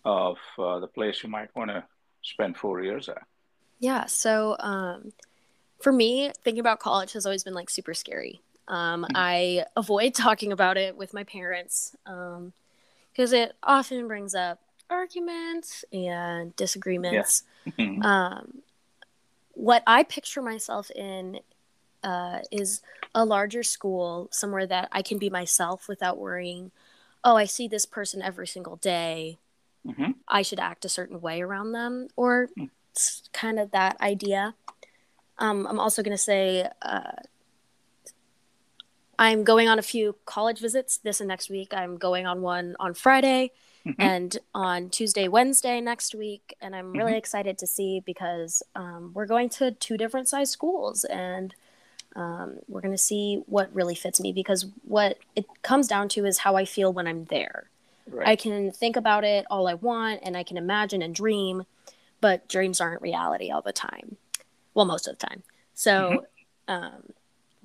of 0.06 0.38
uh, 0.58 0.80
the 0.80 0.88
place 0.88 1.24
you 1.24 1.30
might 1.30 1.50
want 1.56 1.70
to 1.72 1.84
spend 2.22 2.58
four 2.58 2.82
years 2.84 3.10
at? 3.10 3.24
Yeah. 3.80 4.06
So 4.06 4.56
um, 4.60 5.14
for 5.82 5.92
me, 5.92 6.32
thinking 6.44 6.60
about 6.60 6.80
college 6.80 7.14
has 7.14 7.26
always 7.26 7.44
been 7.44 7.54
like 7.54 7.70
super 7.70 7.94
scary. 7.94 8.42
Um, 8.68 9.08
I 9.16 9.66
avoid 9.76 10.14
talking 10.14 10.52
about 10.52 10.78
it 10.78 10.96
with 10.96 11.14
my 11.14 11.24
parents 11.24 11.96
because 13.12 13.34
it 13.34 13.54
often 13.64 14.08
brings 14.08 14.36
up 14.36 14.60
arguments 14.90 15.86
and 15.92 16.56
disagreements. 16.56 17.44
Mhm. 17.68 18.04
um, 18.06 18.62
what 19.54 19.84
I 19.88 20.04
picture 20.04 20.42
myself 20.42 20.90
in 20.92 21.40
uh, 22.04 22.40
is 22.52 22.82
a 23.16 23.26
larger 23.26 23.64
school, 23.64 24.28
somewhere 24.32 24.66
that 24.68 24.90
I 24.92 25.02
can 25.02 25.18
be 25.18 25.30
myself 25.30 25.88
without 25.88 26.18
worrying, 26.18 26.72
oh, 27.24 27.36
I 27.36 27.46
see 27.46 27.68
this 27.68 27.86
person 27.86 28.22
every 28.22 28.48
single 28.48 28.78
day. 28.78 29.38
Mhm. 29.86 30.16
I 30.28 30.42
should 30.42 30.60
act 30.60 30.86
a 30.86 30.90
certain 30.90 31.22
way 31.22 31.42
around 31.42 31.72
them, 31.72 32.10
or 32.16 32.50
Mm. 32.58 32.70
it's 32.92 33.24
kind 33.34 33.60
of 33.60 33.72
that 33.72 34.00
idea. 34.02 34.56
Um, 35.38 35.66
I'm 35.68 35.80
also 35.80 36.04
going 36.04 36.16
to 36.16 36.22
say 36.22 36.70
uh, 36.82 37.12
I'm 39.18 39.44
going 39.44 39.68
on 39.68 39.78
a 39.80 39.82
few 39.82 40.16
college 40.26 40.60
visits 40.60 40.98
this 40.98 41.20
and 41.20 41.28
next 41.28 41.50
week. 41.50 41.74
I'm 41.74 41.98
going 41.98 42.26
on 42.26 42.42
one 42.42 42.76
on 42.80 42.94
Friday 42.94 43.52
Mhm. 43.86 43.96
and 44.00 44.38
on 44.54 44.90
Tuesday, 44.90 45.28
Wednesday 45.28 45.82
next 45.82 46.16
week. 46.16 46.56
And 46.62 46.74
I'm 46.76 46.94
really 46.94 47.18
excited 47.18 47.58
to 47.58 47.68
see 47.68 48.00
because 48.00 48.64
um, 48.76 49.12
we're 49.14 49.26
going 49.26 49.50
to 49.50 49.72
two 49.72 49.98
different 49.98 50.30
size 50.30 50.50
schools 50.52 51.04
and 51.06 51.54
um, 52.16 52.58
we're 52.68 52.82
going 52.82 52.94
to 52.94 52.98
see 52.98 53.44
what 53.46 53.74
really 53.74 53.96
fits 53.96 54.20
me 54.20 54.32
because 54.32 54.66
what 54.84 55.18
it 55.36 55.46
comes 55.62 55.88
down 55.88 56.10
to 56.10 56.26
is 56.26 56.40
how 56.40 56.56
I 56.56 56.66
feel 56.66 56.92
when 56.92 57.08
I'm 57.08 57.26
there. 57.26 57.70
I 58.26 58.36
can 58.36 58.72
think 58.72 58.96
about 58.96 59.24
it 59.24 59.46
all 59.52 59.68
I 59.68 59.76
want 59.76 60.22
and 60.24 60.36
I 60.36 60.44
can 60.44 60.58
imagine 60.58 61.02
and 61.02 61.14
dream, 61.14 61.64
but 62.22 62.50
dreams 62.50 62.82
aren't 62.82 63.02
reality 63.02 63.52
all 63.52 63.62
the 63.62 63.72
time. 63.72 64.18
Well, 64.74 64.86
most 64.86 65.08
of 65.08 65.18
the 65.18 65.26
time. 65.26 65.44
So, 65.76 66.26
um, 66.68 67.14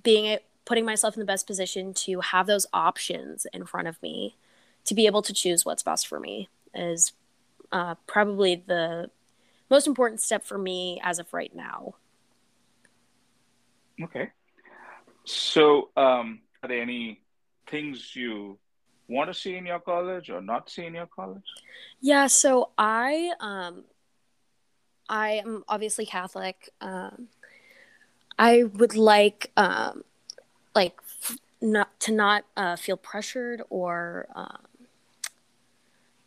being 0.03 0.27
it, 0.27 0.45
putting 0.65 0.85
myself 0.85 1.15
in 1.15 1.21
the 1.21 1.27
best 1.27 1.47
position 1.47 1.95
to 1.95 2.21
have 2.21 2.47
those 2.47 2.67
options 2.73 3.47
in 3.53 3.65
front 3.65 3.89
of 3.89 4.01
me 4.03 4.37
to 4.85 4.95
be 4.95 5.07
able 5.07 5.23
to 5.23 5.33
choose 5.33 5.65
what's 5.65 5.83
best 5.83 6.07
for 6.07 6.21
me 6.21 6.49
is 6.75 7.13
uh, 7.73 7.95
probably 8.07 8.63
the 8.67 9.11
most 9.71 9.87
important 9.87 10.21
step 10.21 10.45
for 10.45 10.59
me 10.59 11.01
as 11.03 11.19
of 11.19 11.33
right 11.33 11.55
now. 11.55 11.95
Okay. 14.03 14.31
So, 15.25 15.91
um, 15.97 16.41
are 16.63 16.69
there 16.69 16.83
any 16.83 17.21
things 17.69 18.15
you 18.15 18.59
want 19.09 19.29
to 19.33 19.35
see 19.35 19.57
in 19.57 19.67
your 19.67 19.81
college 19.81 20.31
or 20.31 20.41
not 20.41 20.69
see 20.71 20.85
in 20.87 20.95
your 20.95 21.07
college? 21.07 21.43
Yeah, 22.01 22.27
so 22.27 22.71
I 22.77 23.33
um 23.41 23.85
I 25.09 25.33
am 25.45 25.65
obviously 25.69 26.07
Catholic. 26.07 26.71
Um 26.81 27.29
I 28.39 28.65
would 28.65 28.97
like 28.97 29.51
um 29.57 30.05
like 30.75 30.95
f- 31.23 31.39
not 31.61 31.99
to 32.01 32.13
not 32.13 32.45
uh, 32.57 32.77
feel 32.77 32.97
pressured 32.97 33.63
or 33.71 34.27
um, 34.35 34.65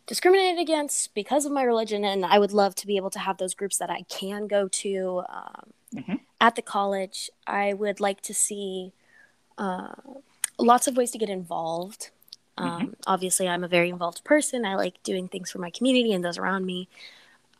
discriminated 0.06 0.58
against 0.58 1.14
because 1.14 1.44
of 1.44 1.52
my 1.52 1.62
religion 1.62 2.04
and 2.04 2.24
I 2.24 2.38
would 2.38 2.52
love 2.52 2.74
to 2.76 2.86
be 2.86 2.96
able 2.96 3.10
to 3.10 3.18
have 3.18 3.36
those 3.36 3.54
groups 3.54 3.76
that 3.78 3.90
I 3.90 4.02
can 4.08 4.46
go 4.46 4.68
to 4.68 5.22
um, 5.28 5.72
Mhm. 5.94 6.20
At 6.40 6.56
the 6.56 6.62
college. 6.62 7.30
I 7.46 7.72
would 7.74 8.00
like 8.00 8.20
to 8.22 8.34
see 8.34 8.92
uh, 9.58 9.94
lots 10.58 10.86
of 10.86 10.96
ways 10.96 11.12
to 11.12 11.18
get 11.18 11.30
involved. 11.30 12.10
Um, 12.58 12.96
Obviously, 13.06 13.48
I'm 13.48 13.64
a 13.64 13.68
very 13.68 13.90
involved 13.90 14.24
person. 14.24 14.66
I 14.66 14.76
like 14.76 15.02
doing 15.04 15.28
things 15.28 15.50
for 15.50 15.58
my 15.60 15.70
community 15.70 16.12
and 16.12 16.24
those 16.24 16.38
around 16.38 16.66
me. 16.66 16.88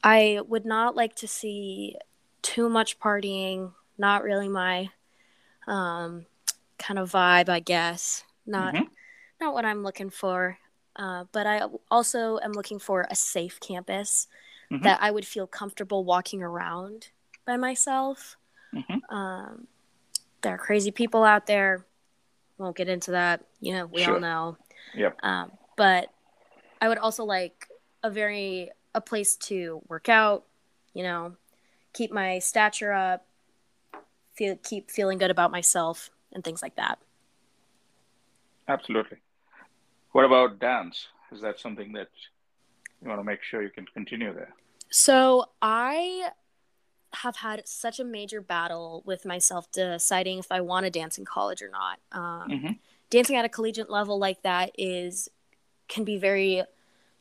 I 0.05 0.41
would 0.49 0.67
not 0.67 0.97
like 0.97 1.17
to 1.17 1.29
see 1.29 1.97
too 2.43 2.69
much 2.71 3.01
partying. 3.01 3.73
Not 3.99 4.25
really 4.25 4.49
my 4.49 4.91
um, 5.69 6.27
kind 6.79 6.99
of 6.99 7.13
vibe, 7.13 7.51
I 7.51 7.61
guess. 7.61 8.25
Not 8.47 8.75
Mhm. 8.75 8.89
not 9.41 9.55
what 9.55 9.67
I'm 9.67 9.85
looking 9.85 10.11
for. 10.11 10.59
Uh, 10.97 11.27
but 11.33 11.47
I 11.47 11.63
also 11.91 12.41
am 12.41 12.53
looking 12.53 12.81
for 12.81 13.07
a 13.11 13.17
safe 13.17 13.61
campus 13.61 14.29
Mhm. 14.71 14.83
that 14.85 15.03
I 15.03 15.13
would 15.13 15.27
feel 15.27 15.47
comfortable 15.49 16.05
walking 16.05 16.43
around 16.43 17.11
by 17.47 17.59
myself. 17.59 18.38
Mhm. 18.75 19.01
Um, 19.13 19.67
there 20.43 20.55
are 20.55 20.59
crazy 20.59 20.91
people 20.91 21.25
out 21.25 21.47
there. 21.47 21.85
Won't 22.59 22.77
get 22.77 22.89
into 22.89 23.13
that. 23.13 23.45
You 23.61 23.73
know, 23.73 23.87
we 23.87 24.03
Sure. 24.03 24.15
all 24.15 24.21
know. 24.21 24.57
Yep. 24.95 25.19
Um, 25.23 25.53
but 25.77 26.13
I 26.81 26.89
would 26.89 26.99
also 26.99 27.25
like 27.25 27.69
a 28.03 28.11
very 28.11 28.71
a 28.95 29.01
place 29.01 29.37
to 29.37 29.83
work 29.89 30.09
out. 30.09 30.45
You 30.95 31.03
know, 31.05 31.37
keep 31.93 32.11
my 32.11 32.39
stature 32.39 32.93
up. 32.93 33.27
Feel 34.35 34.57
keep 34.57 34.91
feeling 34.91 35.19
good 35.19 35.31
about 35.31 35.51
myself 35.51 36.11
and 36.33 36.43
things 36.45 36.63
like 36.63 36.77
that. 36.77 36.99
Absolutely. 38.69 39.19
What 40.13 40.25
about 40.25 40.59
dance? 40.59 41.09
Is 41.33 41.41
that 41.41 41.59
something 41.59 41.93
that 41.93 42.09
you 43.03 43.09
want 43.09 43.21
to 43.21 43.25
make 43.25 43.43
sure 43.43 43.63
you 43.63 43.71
can 43.71 43.87
continue 43.87 44.33
there? 44.33 44.55
So 44.91 45.51
I 45.61 46.31
have 47.15 47.37
had 47.37 47.67
such 47.67 47.99
a 47.99 48.05
major 48.05 48.41
battle 48.41 49.03
with 49.07 49.25
myself 49.25 49.71
deciding 49.73 50.39
if 50.39 50.53
I 50.53 50.61
want 50.61 50.85
to 50.85 50.91
dance 50.91 51.19
in 51.19 51.25
college 51.25 51.63
or 51.63 51.69
not. 51.71 51.99
Um, 52.13 52.51
Mhm. 52.51 52.79
Dancing 53.11 53.37
at 53.37 53.45
a 53.45 53.49
collegiate 53.49 53.89
level 53.89 54.19
like 54.19 54.43
that 54.43 54.71
is 54.77 55.31
can 55.89 56.05
be 56.05 56.19
very 56.19 56.65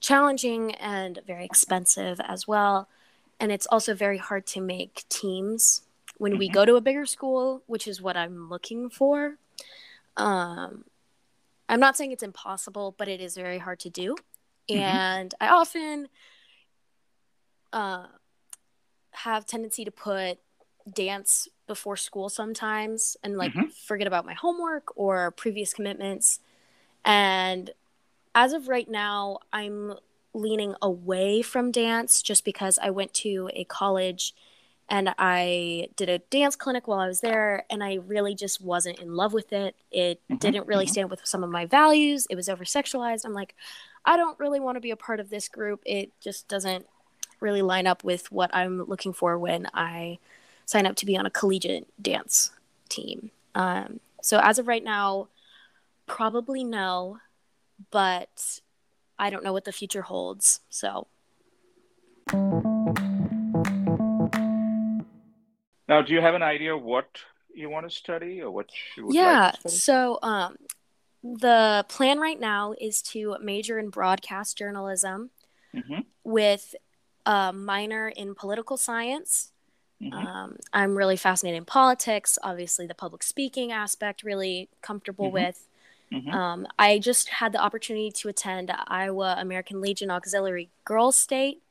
challenging 0.01 0.75
and 0.75 1.19
very 1.25 1.45
expensive 1.45 2.19
as 2.19 2.47
well, 2.47 2.89
and 3.39 3.51
it's 3.51 3.65
also 3.67 3.93
very 3.93 4.17
hard 4.17 4.45
to 4.47 4.61
make 4.61 5.07
teams 5.07 5.83
when 6.17 6.37
we 6.37 6.49
Mhm. 6.49 6.53
go 6.53 6.65
to 6.65 6.75
a 6.75 6.81
bigger 6.81 7.05
school, 7.05 7.63
which 7.67 7.87
is 7.87 8.01
what 8.01 8.17
I'm 8.17 8.49
looking 8.49 8.89
for. 8.89 9.37
Um, 10.17 10.83
I'm 11.69 11.79
not 11.79 11.95
saying 11.95 12.11
it's 12.11 12.23
impossible, 12.23 12.93
but 12.97 13.07
it 13.07 13.21
is 13.21 13.35
very 13.35 13.59
hard 13.59 13.79
to 13.81 13.89
do, 13.89 14.15
Mhm. 14.69 14.75
and 14.75 15.33
I 15.39 15.47
often 15.47 16.09
uh, 17.73 18.07
have 19.23 19.45
tendency 19.45 19.83
to 19.85 19.91
put 19.91 20.39
dance 20.91 21.47
before 21.67 21.97
school 21.97 22.29
sometimes 22.29 23.17
and 23.23 23.37
like 23.37 23.53
Mhm. 23.53 23.73
forget 23.73 24.07
about 24.07 24.25
my 24.25 24.33
homework 24.33 24.85
or 24.95 25.31
previous 25.31 25.73
commitments. 25.73 26.39
And 27.03 27.71
as 28.35 28.53
of 28.53 28.67
right 28.67 28.89
now 28.89 29.39
i'm 29.51 29.95
leaning 30.33 30.75
away 30.81 31.41
from 31.41 31.71
dance 31.71 32.21
just 32.21 32.45
because 32.45 32.77
i 32.79 32.89
went 32.89 33.11
to 33.13 33.49
a 33.53 33.63
college 33.63 34.35
and 34.87 35.13
i 35.17 35.87
did 35.95 36.07
a 36.07 36.19
dance 36.19 36.55
clinic 36.55 36.87
while 36.87 36.99
i 36.99 37.07
was 37.07 37.21
there 37.21 37.65
and 37.69 37.83
i 37.83 37.95
really 37.95 38.35
just 38.35 38.61
wasn't 38.61 38.99
in 38.99 39.15
love 39.15 39.33
with 39.33 39.51
it. 39.51 39.75
It 39.91 40.21
Mhm, 40.29 40.39
didn't 40.39 40.67
really 40.67 40.85
mhm. 40.85 40.89
stand 40.89 41.09
with 41.09 41.25
some 41.25 41.43
of 41.43 41.49
my 41.49 41.65
values. 41.65 42.27
It 42.29 42.35
was 42.35 42.47
over 42.49 42.63
sexualized 42.63 43.25
i'm 43.25 43.33
like 43.33 43.55
i 44.05 44.15
don't 44.15 44.39
really 44.39 44.59
want 44.59 44.75
to 44.75 44.81
be 44.81 44.91
a 44.91 44.95
part 44.97 45.19
of 45.19 45.29
this 45.29 45.47
group. 45.49 45.81
It 45.85 46.11
just 46.21 46.47
doesn't 46.47 46.85
really 47.39 47.61
line 47.61 47.87
up 47.87 48.03
with 48.03 48.31
what 48.31 48.49
I'm 48.53 48.83
looking 48.83 49.13
for 49.13 49.37
when 49.37 49.67
I 49.73 50.19
sign 50.65 50.85
up 50.85 50.95
to 50.97 51.05
be 51.05 51.17
on 51.17 51.25
a 51.25 51.29
collegiate 51.29 51.87
dance 52.01 52.51
team. 52.89 53.31
Um, 53.55 53.99
so 54.21 54.39
as 54.39 54.59
of 54.59 54.67
right 54.67 54.83
now, 54.83 55.27
probably 56.05 56.63
no, 56.63 57.19
but 57.91 58.59
I 59.19 59.29
don't 59.29 59.43
know 59.43 59.53
what 59.53 59.65
the 59.65 59.71
future 59.71 60.03
holds. 60.03 60.61
So 60.69 61.07
Now, 65.89 66.01
do 66.01 66.13
you 66.13 66.21
have 66.21 66.35
an 66.35 66.43
idea 66.43 66.75
what 66.75 67.07
you 67.53 67.69
want 67.69 67.89
to 67.89 67.95
study 67.95 68.41
or 68.41 68.51
what 68.51 68.69
you 68.97 69.05
would 69.05 69.15
yeah. 69.15 69.53
like? 69.63 69.71
So 69.71 70.19
um, 70.21 70.57
the 71.23 71.85
plan 71.87 72.19
right 72.19 72.39
now 72.39 72.73
is 72.79 73.01
to 73.03 73.37
major 73.41 73.79
in 73.79 73.89
broadcast 73.89 74.57
journalism 74.57 75.31
Mhm. 75.73 76.05
with 76.23 76.75
a 77.27 77.53
minor 77.53 78.09
in 78.09 78.35
political 78.35 78.77
science. 78.77 79.51
Mhm. 80.01 80.13
Um, 80.13 80.57
I'm 80.73 80.97
really 80.97 81.17
fascinated 81.17 81.57
in 81.57 81.65
politics. 81.65 82.39
Obviously, 82.43 82.87
the 82.87 82.95
public 82.95 83.23
speaking 83.23 83.71
aspect, 83.71 84.23
really 84.23 84.69
comfortable 84.81 85.29
Mhm. 85.29 85.33
with. 85.33 85.69
Mhm. 86.11 86.33
Um, 86.33 86.67
I 86.79 86.99
just 86.99 87.29
had 87.29 87.51
the 87.53 87.59
opportunity 87.61 88.11
to 88.11 88.29
attend 88.29 88.71
Iowa 88.87 89.35
American 89.39 89.81
Legion 89.81 90.11
Auxiliary 90.11 90.69
Girls 90.85 91.17
State, 91.17 91.61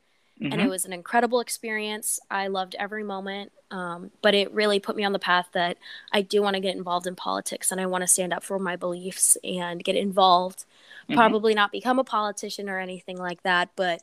and 0.41 0.61
it 0.61 0.67
Mhm. 0.67 0.71
was 0.71 0.85
an 0.85 0.93
incredible 0.93 1.41
experience. 1.41 2.21
I 2.31 2.49
loved 2.49 2.75
every 2.77 3.03
moment, 3.05 3.53
um, 3.71 4.11
but 4.23 4.35
it 4.35 4.53
really 4.53 4.79
put 4.81 4.97
me 4.97 5.05
on 5.05 5.13
the 5.13 5.19
path 5.19 5.49
that 5.53 5.79
I 6.13 6.23
do 6.23 6.43
want 6.43 6.55
to 6.55 6.61
get 6.61 6.77
involved 6.77 7.07
in 7.07 7.17
politics 7.17 7.73
and 7.73 7.81
I 7.81 7.87
want 7.87 8.03
to 8.03 8.09
stand 8.09 8.33
up 8.33 8.43
for 8.45 8.59
my 8.59 8.77
beliefs 8.77 9.37
and 9.45 9.83
get 9.85 9.97
involved. 9.97 10.65
Mhm. 11.09 11.15
Probably 11.17 11.55
not 11.55 11.73
become 11.73 11.99
a 11.99 12.05
politician 12.05 12.69
or 12.69 12.79
anything 12.79 13.17
like 13.19 13.43
that, 13.43 13.71
but 13.77 14.03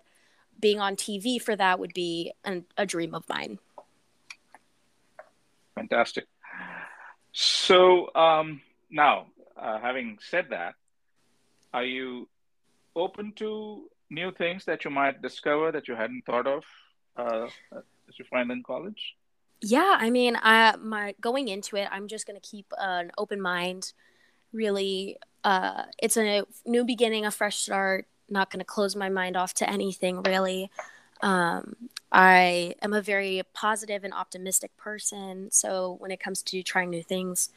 being 0.63 0.79
on 0.79 0.95
TV 0.95 1.41
for 1.41 1.55
that 1.57 1.77
would 1.77 1.93
be 1.93 2.31
an, 2.45 2.63
a 2.77 2.85
dream 2.85 3.13
of 3.13 3.27
mine. 3.27 3.59
Fantastic. 5.75 6.25
So 7.33 8.09
um, 8.15 8.61
now, 8.89 9.27
uh, 9.57 9.79
having 9.79 10.19
said 10.21 10.45
that, 10.51 10.75
are 11.73 11.83
you 11.83 12.29
open 12.95 13.33
to 13.33 13.89
new 14.09 14.31
things 14.31 14.63
that 14.63 14.85
you 14.85 14.91
might 14.91 15.21
discover 15.21 15.69
that 15.73 15.89
you 15.89 15.95
hadn't 15.95 16.23
thought 16.25 16.47
of 16.47 16.63
uh, 17.17 17.47
that 17.71 18.17
you 18.17 18.23
find 18.31 18.49
in 18.49 18.63
college? 18.63 19.15
Yeah, 19.61 19.97
I 19.99 20.09
mean, 20.11 20.37
I 20.41 20.77
my 20.77 21.15
going 21.19 21.49
into 21.49 21.75
it, 21.75 21.89
I'm 21.91 22.07
just 22.07 22.25
gonna 22.25 22.39
keep 22.39 22.67
an 22.79 23.11
open 23.17 23.41
mind. 23.41 23.91
Really, 24.53 25.17
uh, 25.43 25.83
it's 26.01 26.15
a 26.15 26.45
new 26.65 26.85
beginning, 26.85 27.25
a 27.25 27.31
fresh 27.31 27.57
start. 27.57 28.07
Not 28.29 28.49
gonna 28.49 28.63
close 28.63 28.95
my 28.95 29.09
mind 29.09 29.35
off 29.35 29.53
to 29.55 29.69
anything 29.69 30.23
really. 30.23 30.69
Um, 31.21 31.75
I 32.11 32.75
am 32.81 32.93
a 32.93 33.01
very 33.01 33.41
positive 33.53 34.03
and 34.03 34.13
optimistic 34.13 34.75
person, 34.77 35.51
so 35.51 35.95
when 35.99 36.11
it 36.11 36.19
comes 36.19 36.41
to 36.43 36.61
trying 36.63 36.89
new 36.89 37.03
things, 37.03 37.49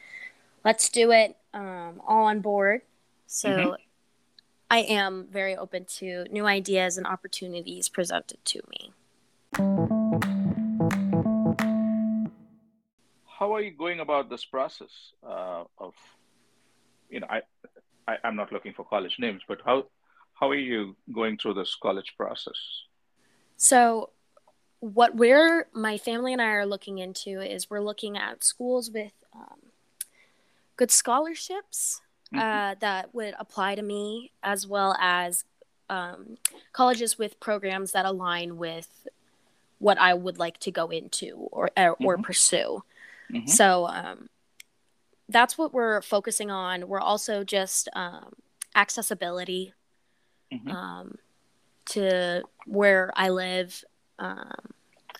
let's 0.63 0.89
do 0.89 1.11
it. 1.11 1.35
Um, 1.53 2.01
all 2.07 2.25
on 2.25 2.41
board. 2.41 2.81
So. 3.27 3.49
Mhm. 3.49 3.75
I 4.69 4.79
am 4.79 5.27
very 5.31 5.55
open 5.55 5.85
to 5.99 6.25
new 6.29 6.45
ideas 6.45 6.97
and 6.97 7.07
opportunities 7.07 7.87
presented 7.87 8.43
to 8.43 8.61
me. 8.69 8.91
How 13.25 13.53
are 13.55 13.61
you 13.61 13.71
going 13.71 14.01
about 14.01 14.29
this 14.29 14.43
process 14.43 15.13
uh, 15.25 15.63
of, 15.77 15.93
you 17.09 17.21
know, 17.21 17.27
I, 17.29 17.43
I, 18.09 18.17
I'm 18.25 18.35
not 18.35 18.51
looking 18.51 18.73
for 18.73 18.83
college 18.83 19.15
names, 19.19 19.41
but 19.47 19.61
how, 19.63 19.85
how 20.39 20.49
are 20.49 20.55
you 20.55 20.95
going 21.11 21.37
through 21.37 21.55
this 21.55 21.75
college 21.81 22.13
process? 22.17 22.55
So, 23.57 24.11
what 24.79 25.15
we're 25.15 25.67
my 25.73 25.97
family 25.97 26.33
and 26.33 26.41
I 26.41 26.49
are 26.51 26.65
looking 26.65 26.99
into 26.99 27.41
is 27.41 27.69
we're 27.69 27.81
looking 27.81 28.17
at 28.17 28.43
schools 28.43 28.91
with 28.91 29.13
um, 29.33 29.71
good 30.75 30.91
scholarships 30.91 32.01
Mhm. 32.31 32.39
uh, 32.39 32.75
that 32.79 33.15
would 33.15 33.33
apply 33.39 33.75
to 33.75 33.81
me, 33.81 34.31
as 34.43 34.67
well 34.67 34.95
as 34.99 35.45
um, 35.89 36.37
colleges 36.73 37.17
with 37.17 37.39
programs 37.39 37.93
that 37.93 38.05
align 38.05 38.57
with 38.57 39.07
what 39.79 39.97
I 39.97 40.13
would 40.13 40.37
like 40.37 40.59
to 40.59 40.71
go 40.71 40.89
into 40.89 41.47
or 41.51 41.71
or, 41.77 41.95
or 42.03 42.17
Mhm. 42.17 42.23
pursue. 42.23 42.83
Mhm. 43.31 43.49
So 43.49 43.87
um, 43.87 44.29
that's 45.29 45.57
what 45.57 45.73
we're 45.73 46.01
focusing 46.01 46.51
on. 46.51 46.87
We're 46.87 46.99
also 46.99 47.43
just 47.43 47.87
um, 47.93 48.33
accessibility 48.75 49.73
Mhm. 50.51 50.71
um, 50.71 51.17
to 51.85 52.43
where 52.65 53.11
I 53.15 53.29
live. 53.29 53.83
Um, 54.19 54.73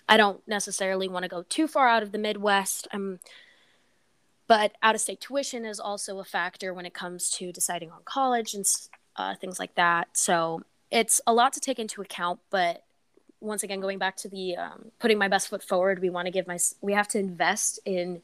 I 0.08 0.16
don't 0.16 0.46
necessarily 0.48 1.08
want 1.08 1.24
to 1.24 1.28
go 1.28 1.42
too 1.48 1.68
far 1.68 1.88
out 1.88 2.02
of 2.02 2.12
the 2.12 2.18
Midwest. 2.18 2.88
I'm, 2.92 3.20
but 4.46 4.72
out 4.82 4.94
of 4.94 5.00
state 5.00 5.20
tuition 5.20 5.64
is 5.64 5.78
also 5.78 6.18
a 6.18 6.24
factor 6.24 6.72
when 6.72 6.86
it 6.86 6.94
comes 6.94 7.30
to 7.32 7.52
deciding 7.52 7.90
on 7.90 8.00
college 8.04 8.54
and 8.54 8.64
uh, 9.16 9.34
things 9.34 9.58
like 9.58 9.74
that. 9.74 10.16
So 10.16 10.62
it's 10.90 11.20
a 11.26 11.34
lot 11.34 11.52
to 11.54 11.60
take 11.60 11.78
into 11.78 12.00
account. 12.00 12.40
But 12.50 12.84
once 13.40 13.62
again, 13.62 13.80
going 13.80 13.98
back 13.98 14.16
to 14.18 14.28
the 14.28 14.56
um, 14.56 14.90
putting 14.98 15.18
my 15.18 15.28
best 15.28 15.48
foot 15.48 15.62
forward, 15.62 16.00
we 16.00 16.10
want 16.10 16.26
to 16.26 16.32
give 16.32 16.46
my 16.46 16.58
we 16.80 16.94
have 16.94 17.08
to 17.08 17.18
invest 17.18 17.78
in 17.84 18.22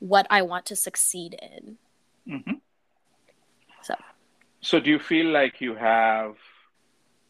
what 0.00 0.26
I 0.30 0.42
want 0.42 0.66
to 0.66 0.76
succeed 0.76 1.38
in. 1.40 1.78
Mhm. 2.26 2.60
So. 4.62 4.80
Do 4.80 4.90
you 4.90 4.98
feel 4.98 5.26
like 5.26 5.60
you 5.60 5.74
have 5.74 6.36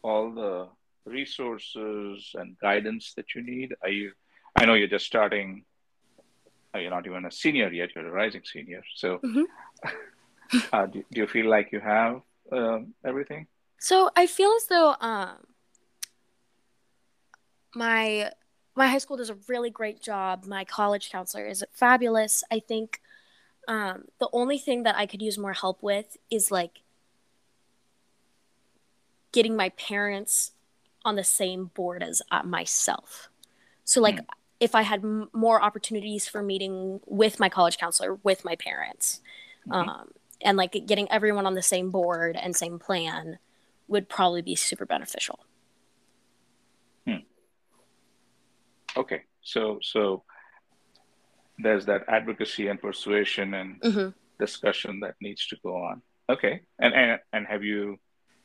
all 0.03 0.31
the 0.31 0.67
resources 1.05 2.31
and 2.35 2.57
guidance 2.59 3.13
that 3.15 3.33
you 3.35 3.41
need? 3.43 3.73
Are 3.81 3.89
you? 3.89 4.11
I 4.55 4.65
know 4.65 4.75
you're 4.75 4.87
just 4.87 5.05
starting. 5.05 5.65
uh, 6.75 6.79
You're 6.79 6.91
not 6.91 7.05
even 7.05 7.25
a 7.25 7.31
senior 7.31 7.71
yet. 7.71 7.89
You're 7.95 8.07
a 8.07 8.11
rising 8.11 8.43
senior. 8.45 8.83
So, 8.95 9.19
Mhm. 9.23 9.45
uh, 10.73 10.85
do, 10.87 11.03
do 11.11 11.21
you 11.21 11.27
feel 11.27 11.49
like 11.49 11.71
you 11.71 11.79
have 11.79 12.21
um, 12.51 12.93
everything? 13.05 13.47
So 13.79 14.09
I 14.15 14.27
feel 14.27 14.51
as 14.55 14.65
though 14.67 14.95
um, 15.01 15.37
my 17.75 18.31
my 18.75 18.87
high 18.87 18.97
school 18.99 19.17
does 19.17 19.29
a 19.29 19.37
really 19.47 19.69
great 19.69 20.01
job. 20.01 20.45
My 20.45 20.65
college 20.65 21.11
counselor 21.11 21.45
is 21.45 21.63
fabulous. 21.73 22.43
I 22.51 22.59
think 22.59 23.01
um, 23.67 24.05
the 24.19 24.29
only 24.33 24.57
thing 24.57 24.83
that 24.83 24.95
I 24.95 25.05
could 25.05 25.21
use 25.21 25.37
more 25.37 25.53
help 25.53 25.83
with 25.83 26.17
is 26.31 26.49
like 26.51 26.81
getting 29.33 29.55
my 29.57 29.69
parents 29.69 30.51
on 31.03 31.15
the 31.17 31.23
same 31.23 31.65
board 31.65 32.01
as 32.01 32.21
uh, 32.31 32.43
myself. 32.43 33.29
So 33.83 33.99
like 33.99 34.19
Hmm. 34.19 34.25
if 34.61 34.73
I 34.75 34.83
had 34.83 35.03
m- 35.03 35.29
more 35.33 35.61
opportunities 35.61 36.25
for 36.29 36.41
meeting 36.41 37.01
with 37.05 37.37
my 37.41 37.49
college 37.49 37.77
counselor 37.77 38.15
with 38.23 38.45
my 38.45 38.55
parents, 38.55 39.21
Mhm. 39.67 39.73
um, 39.89 40.11
and 40.39 40.55
like 40.57 40.71
getting 40.85 41.11
everyone 41.11 41.45
on 41.45 41.53
the 41.55 41.61
same 41.61 41.89
board 41.91 42.37
and 42.37 42.55
same 42.55 42.79
plan 42.79 43.39
would 43.89 44.07
probably 44.07 44.41
be 44.41 44.55
super 44.55 44.85
beneficial. 44.85 45.39
Hmm. 47.05 47.17
Okay. 48.95 49.23
So, 49.41 49.79
so 49.81 50.23
there's 51.59 51.85
that 51.87 52.03
advocacy 52.07 52.67
and 52.67 52.79
persuasion 52.81 53.53
and 53.53 53.81
hmm 53.83 54.09
discussion 54.39 54.99
that 55.01 55.15
needs 55.21 55.45
to 55.47 55.55
go 55.63 55.75
on. 55.75 56.01
Okay. 56.29 56.61
And 56.79 56.93
and 56.93 57.19
and 57.33 57.45
have 57.47 57.63
you 57.63 57.99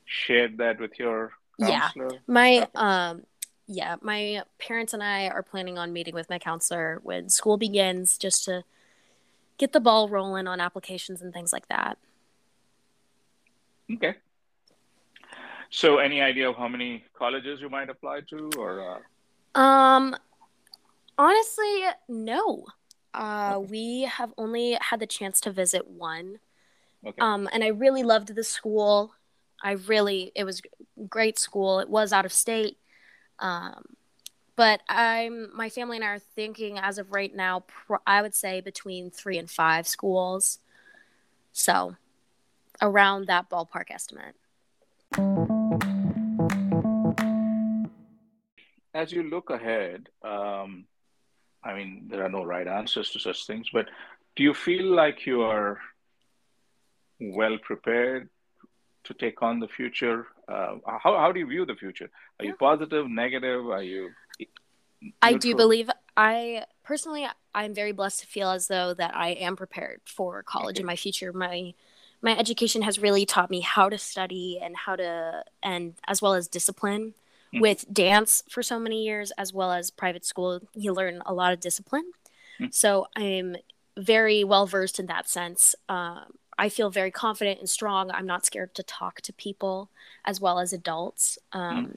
shared 0.08 0.58
that 0.58 0.80
with 0.80 0.98
your 0.98 1.32
Yeah. 1.58 1.90
My 2.26 2.58
Okay. 2.58 2.70
um 2.74 3.24
yeah, 3.66 3.96
my 4.00 4.42
parents 4.58 4.94
and 4.94 5.02
I 5.02 5.28
are 5.28 5.42
planning 5.42 5.76
on 5.76 5.92
meeting 5.92 6.14
with 6.14 6.30
my 6.30 6.38
counselor 6.38 7.00
when 7.02 7.28
school 7.28 7.58
begins 7.58 8.16
just 8.16 8.44
to 8.46 8.64
get 9.58 9.72
the 9.72 9.80
ball 9.80 10.08
rolling 10.08 10.46
on 10.48 10.60
applications 10.60 11.20
and 11.22 11.32
things 11.34 11.52
like 11.52 11.68
that. 11.68 11.98
Okay. 13.90 14.16
So, 15.70 15.98
any 15.98 16.20
idea 16.20 16.48
of 16.48 16.56
how 16.56 16.68
many 16.68 17.04
colleges 17.14 17.60
you 17.60 17.68
might 17.68 17.90
apply 17.90 18.20
to, 18.30 18.54
or 18.58 18.80
uh, 19.54 19.60
Um 19.60 20.16
honestly, 21.18 21.84
no. 22.08 22.66
Uh 23.14 23.58
Okay. 23.58 23.68
we 23.70 24.02
have 24.02 24.32
only 24.36 24.78
had 24.80 25.00
the 25.00 25.06
chance 25.06 25.40
to 25.42 25.50
visit 25.50 25.86
one. 25.88 26.38
okay, 27.06 27.22
Um 27.22 27.48
and 27.52 27.64
I 27.64 27.68
really 27.68 28.02
loved 28.02 28.34
the 28.34 28.44
school. 28.44 29.14
I 29.62 29.72
really 29.72 30.32
it 30.34 30.44
was 30.44 30.62
great 31.08 31.38
school. 31.38 31.80
It 31.80 31.88
was 31.88 32.12
out 32.12 32.24
of 32.24 32.32
state. 32.32 32.78
Um 33.38 33.84
but 34.56 34.80
I'm 34.88 35.54
my 35.54 35.68
family 35.68 35.96
and 35.96 36.04
I 36.04 36.08
are 36.08 36.18
thinking 36.18 36.78
as 36.78 36.98
of 36.98 37.12
right 37.12 37.34
now 37.34 37.64
I 38.06 38.22
would 38.22 38.34
say 38.34 38.60
between 38.60 39.10
3 39.10 39.38
and 39.38 39.50
5 39.50 39.86
schools. 39.86 40.58
So 41.52 41.96
around 42.80 43.26
that 43.26 43.50
ballpark 43.50 43.90
estimate. 43.90 44.34
as 48.98 49.12
you 49.12 49.22
look 49.22 49.50
ahead, 49.50 50.08
um, 50.22 50.84
I 51.62 51.74
mean, 51.74 52.08
there 52.10 52.24
are 52.24 52.28
no 52.28 52.44
right 52.44 52.66
answers 52.66 53.10
to 53.10 53.20
such 53.20 53.46
things, 53.46 53.68
but 53.72 53.86
do 54.34 54.42
you 54.42 54.54
feel 54.54 54.86
like 54.94 55.24
you 55.24 55.42
are 55.42 55.78
well 57.20 57.58
prepared 57.58 58.28
to 59.04 59.14
take 59.14 59.42
on 59.42 59.60
the 59.60 59.68
future? 59.68 60.26
Uh, 60.48 60.76
how 61.02 61.16
how 61.18 61.32
do 61.32 61.40
you 61.40 61.46
view 61.46 61.64
the 61.66 61.74
future? 61.74 62.10
Are 62.38 62.44
you 62.44 62.54
positive, 62.54 63.08
negative? 63.08 63.66
Are 63.66 63.82
you? 63.82 64.10
I 65.22 65.34
do 65.34 65.54
believe 65.54 65.90
I 66.16 66.64
personally 66.84 67.26
I'm 67.54 67.74
very 67.74 67.92
blessed 67.92 68.20
to 68.20 68.26
feel 68.26 68.50
as 68.50 68.66
though 68.68 68.94
that 68.94 69.14
I 69.14 69.30
am 69.30 69.56
prepared 69.56 70.00
for 70.04 70.42
college 70.42 70.76
Okay. 70.76 70.80
in 70.82 70.86
my 70.86 70.96
future. 70.96 71.32
My 71.32 71.74
my 72.20 72.36
education 72.36 72.82
has 72.82 72.98
really 72.98 73.24
taught 73.24 73.48
me 73.50 73.60
how 73.60 73.88
to 73.88 73.96
study 73.98 74.58
and 74.60 74.76
how 74.76 74.96
to 74.96 75.44
and 75.62 75.94
as 76.06 76.20
well 76.22 76.34
as 76.34 76.48
discipline 76.48 77.14
Mm. 77.54 77.62
with 77.62 77.86
dance 77.90 78.42
for 78.50 78.62
so 78.62 78.78
many 78.78 79.04
years 79.04 79.30
as 79.38 79.54
well 79.54 79.72
as 79.72 79.90
private 79.90 80.22
school 80.26 80.60
you 80.74 80.92
learn 80.92 81.22
a 81.24 81.32
lot 81.32 81.50
of 81.54 81.60
discipline 81.60 82.12
Mm. 82.60 82.74
so 82.74 83.06
i'm 83.16 83.56
very 83.96 84.44
well 84.44 84.66
versed 84.66 85.00
in 85.00 85.06
that 85.06 85.26
sense 85.30 85.74
um, 85.88 86.34
i 86.58 86.68
feel 86.68 86.90
very 86.90 87.10
confident 87.10 87.60
and 87.60 87.68
strong. 87.70 88.10
I'm 88.10 88.26
not 88.26 88.44
scared 88.44 88.74
to 88.74 88.82
talk 88.82 89.20
to 89.22 89.32
people 89.32 89.90
as 90.24 90.40
well 90.40 90.58
as 90.58 90.72
adults. 90.72 91.38
Um, 91.52 91.96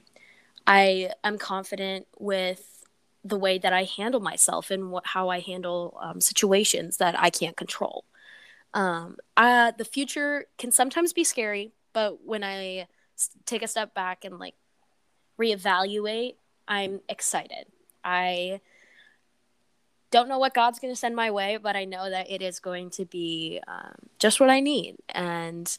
i 0.66 1.10
am 1.24 1.38
confident 1.38 2.06
with 2.18 2.84
the 3.24 3.38
way 3.38 3.58
that 3.58 3.72
i 3.72 3.84
handle 3.84 4.20
myself 4.20 4.70
and 4.70 4.90
what, 4.92 5.06
how 5.08 5.28
i 5.28 5.40
handle 5.40 5.98
um, 6.00 6.20
situations 6.20 6.96
that 6.98 7.14
i 7.18 7.30
can't 7.30 7.56
control. 7.56 8.04
Um, 8.74 9.16
uh, 9.36 9.72
the 9.76 9.84
future 9.84 10.46
can 10.58 10.70
sometimes 10.70 11.12
be 11.12 11.24
scary, 11.24 11.72
but 11.92 12.24
when 12.24 12.42
I 12.42 12.86
s- 13.18 13.30
take 13.44 13.62
a 13.62 13.68
step 13.68 13.94
back 13.94 14.24
and 14.24 14.38
like 14.38 14.54
reevaluate, 15.38 16.36
I'm 16.66 17.00
excited. 17.08 17.66
I 18.04 18.60
don't 20.12 20.28
know 20.28 20.38
what 20.38 20.54
God's 20.54 20.78
going 20.78 20.92
to 20.92 20.98
send 20.98 21.16
my 21.16 21.30
way, 21.30 21.56
but 21.56 21.74
I 21.74 21.84
know 21.84 22.08
that 22.08 22.30
it 22.30 22.40
is 22.40 22.60
going 22.60 22.90
to 22.90 23.04
be 23.04 23.60
um, 23.66 23.96
just 24.20 24.38
what 24.38 24.50
I 24.50 24.60
need. 24.60 24.96
And 25.08 25.76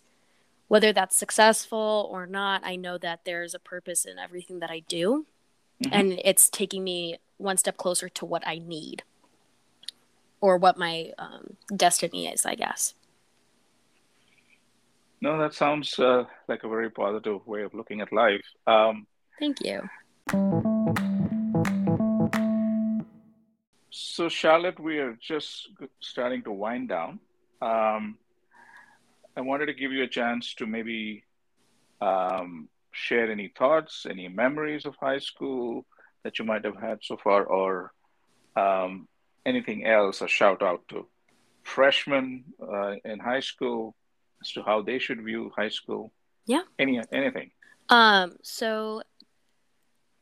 whether 0.67 0.91
that's 0.91 1.15
successful 1.15 2.09
or 2.11 2.25
not, 2.25 2.61
I 2.65 2.75
know 2.75 2.97
that 2.97 3.21
there's 3.23 3.53
a 3.53 3.59
purpose 3.59 4.03
in 4.03 4.19
everything 4.19 4.59
that 4.59 4.71
I 4.71 4.79
do. 4.79 5.25
Mhm. 5.83 5.89
And 5.91 6.21
it's 6.25 6.49
taking 6.49 6.83
me 6.83 7.19
one 7.37 7.57
step 7.57 7.77
closer 7.77 8.09
to 8.09 8.25
what 8.25 8.45
I 8.45 8.57
need 8.57 9.03
or 10.41 10.57
what 10.57 10.77
my 10.77 11.11
um, 11.17 11.55
destiny 11.75 12.27
is, 12.27 12.45
I 12.45 12.55
guess. 12.55 12.95
No, 15.21 15.37
that 15.37 15.53
sounds 15.53 15.97
uh, 15.99 16.25
like 16.49 16.63
a 16.63 16.67
very 16.67 16.89
positive 16.89 17.45
way 17.47 17.61
of 17.61 17.73
looking 17.73 18.01
at 18.01 18.11
life. 18.11 18.43
Um, 18.67 19.07
Thank 19.39 19.57
you. 19.63 21.09
So, 23.95 24.27
Charlotte, 24.27 24.79
we 24.79 24.97
are 24.97 25.15
just 25.21 25.69
starting 25.99 26.41
to 26.45 26.51
wind 26.51 26.89
down. 26.89 27.19
Um, 27.61 28.17
I 29.37 29.41
wanted 29.41 29.67
to 29.67 29.75
give 29.75 29.91
you 29.91 30.01
a 30.01 30.07
chance 30.07 30.55
to 30.55 30.65
maybe 30.65 31.23
um, 32.01 32.69
share 32.91 33.31
any 33.31 33.53
thoughts, 33.55 34.07
any 34.09 34.27
memories 34.29 34.87
of 34.87 34.95
high 34.99 35.19
school 35.19 35.85
that 36.23 36.39
you 36.39 36.45
might 36.45 36.65
have 36.65 36.75
had 36.75 37.03
so 37.03 37.17
far, 37.17 37.43
or 37.43 37.93
um, 38.55 39.07
anything 39.45 39.85
else, 39.85 40.21
a 40.21 40.27
shout 40.27 40.63
out 40.63 40.81
to 40.87 41.05
freshmen 41.61 42.45
uh, 42.59 42.95
in 43.05 43.19
high 43.19 43.41
school 43.41 43.93
as 44.41 44.51
to 44.53 44.63
how 44.63 44.81
they 44.81 44.97
should 44.97 45.23
view 45.23 45.51
high 45.55 45.69
school. 45.69 46.11
Yeah. 46.47 46.63
Any 46.79 46.99
anything. 47.11 47.51
Um, 47.89 48.37
so 48.41 49.03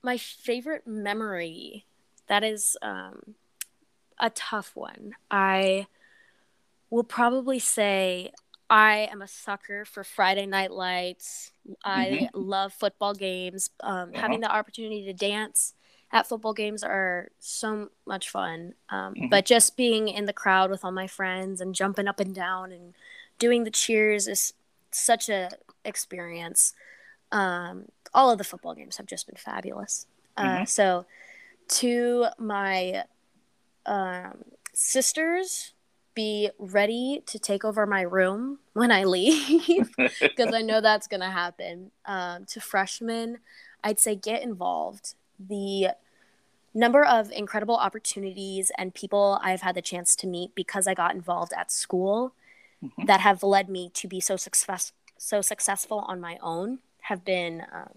my 0.03 0.17
favorite 0.17 0.85
memory 0.85 1.85
that 2.27 2.43
is 2.43 2.77
um 2.81 3.35
a 4.21 4.29
tough 4.29 4.75
one. 4.75 5.15
I 5.29 5.87
will 6.89 7.03
probably 7.03 7.59
say 7.59 8.31
I 8.69 9.09
am 9.11 9.21
a 9.21 9.27
sucker 9.27 9.83
for 9.83 10.03
Friday 10.03 10.45
night 10.45 10.71
lights. 10.71 11.51
I 11.83 12.29
love 12.33 12.71
football 12.73 13.13
games. 13.13 13.69
Um, 13.81 14.13
Having 14.13 14.41
the 14.41 14.51
opportunity 14.51 15.03
to 15.05 15.13
dance 15.13 15.73
at 16.11 16.27
football 16.27 16.53
games 16.53 16.83
are 16.83 17.29
so 17.39 17.89
much 18.05 18.29
fun. 18.29 18.75
Um, 18.89 19.13
Mhm. 19.15 19.29
But 19.29 19.45
just 19.45 19.75
being 19.75 20.07
in 20.07 20.25
the 20.25 20.33
crowd 20.33 20.69
with 20.69 20.85
all 20.85 20.91
my 20.91 21.07
friends 21.07 21.59
and 21.59 21.73
jumping 21.75 22.07
up 22.07 22.19
and 22.19 22.33
down 22.35 22.71
and 22.71 22.93
doing 23.39 23.63
the 23.63 23.71
cheers 23.71 24.27
is 24.27 24.53
such 24.91 25.27
a 25.29 25.49
experience. 25.83 26.73
Um, 27.31 27.89
all 28.13 28.29
of 28.29 28.37
the 28.37 28.43
football 28.43 28.75
games 28.75 28.97
have 28.97 29.05
just 29.05 29.25
been 29.25 29.37
fabulous. 29.37 30.05
Uh, 30.37 30.59
Mhm. 30.59 30.67
so, 30.67 31.05
to 31.69 32.27
my 32.37 33.05
um, 33.85 34.43
sisters, 34.73 35.73
be 36.13 36.49
ready 36.59 37.23
to 37.25 37.39
take 37.39 37.63
over 37.63 37.85
my 37.85 38.01
room 38.01 38.59
when 38.73 38.91
I 38.91 39.03
leave 39.05 39.89
because 40.21 40.53
I 40.53 40.61
know 40.61 40.81
that's 40.81 41.07
going 41.07 41.21
to 41.21 41.29
happen. 41.29 41.91
Um, 42.05 42.45
to 42.45 42.59
freshmen, 42.59 43.39
I'd 43.83 43.99
say 43.99 44.15
get 44.15 44.43
involved. 44.43 45.15
The 45.39 45.89
number 46.73 47.03
of 47.03 47.31
incredible 47.31 47.75
opportunities 47.75 48.71
and 48.77 48.93
people 48.93 49.39
I've 49.43 49.61
had 49.61 49.75
the 49.75 49.81
chance 49.81 50.15
to 50.17 50.27
meet 50.27 50.55
because 50.55 50.87
I 50.87 50.93
got 50.93 51.13
involved 51.13 51.53
at 51.57 51.71
school 51.71 52.33
Mhm. 52.81 53.05
that 53.05 53.19
have 53.19 53.43
led 53.43 53.69
me 53.69 53.89
to 53.93 54.07
be 54.07 54.19
so 54.19 54.35
success 54.37 54.91
so 55.17 55.39
successful 55.41 55.99
on 56.07 56.19
my 56.19 56.39
own 56.41 56.79
have 57.01 57.23
been 57.23 57.63
um, 57.71 57.89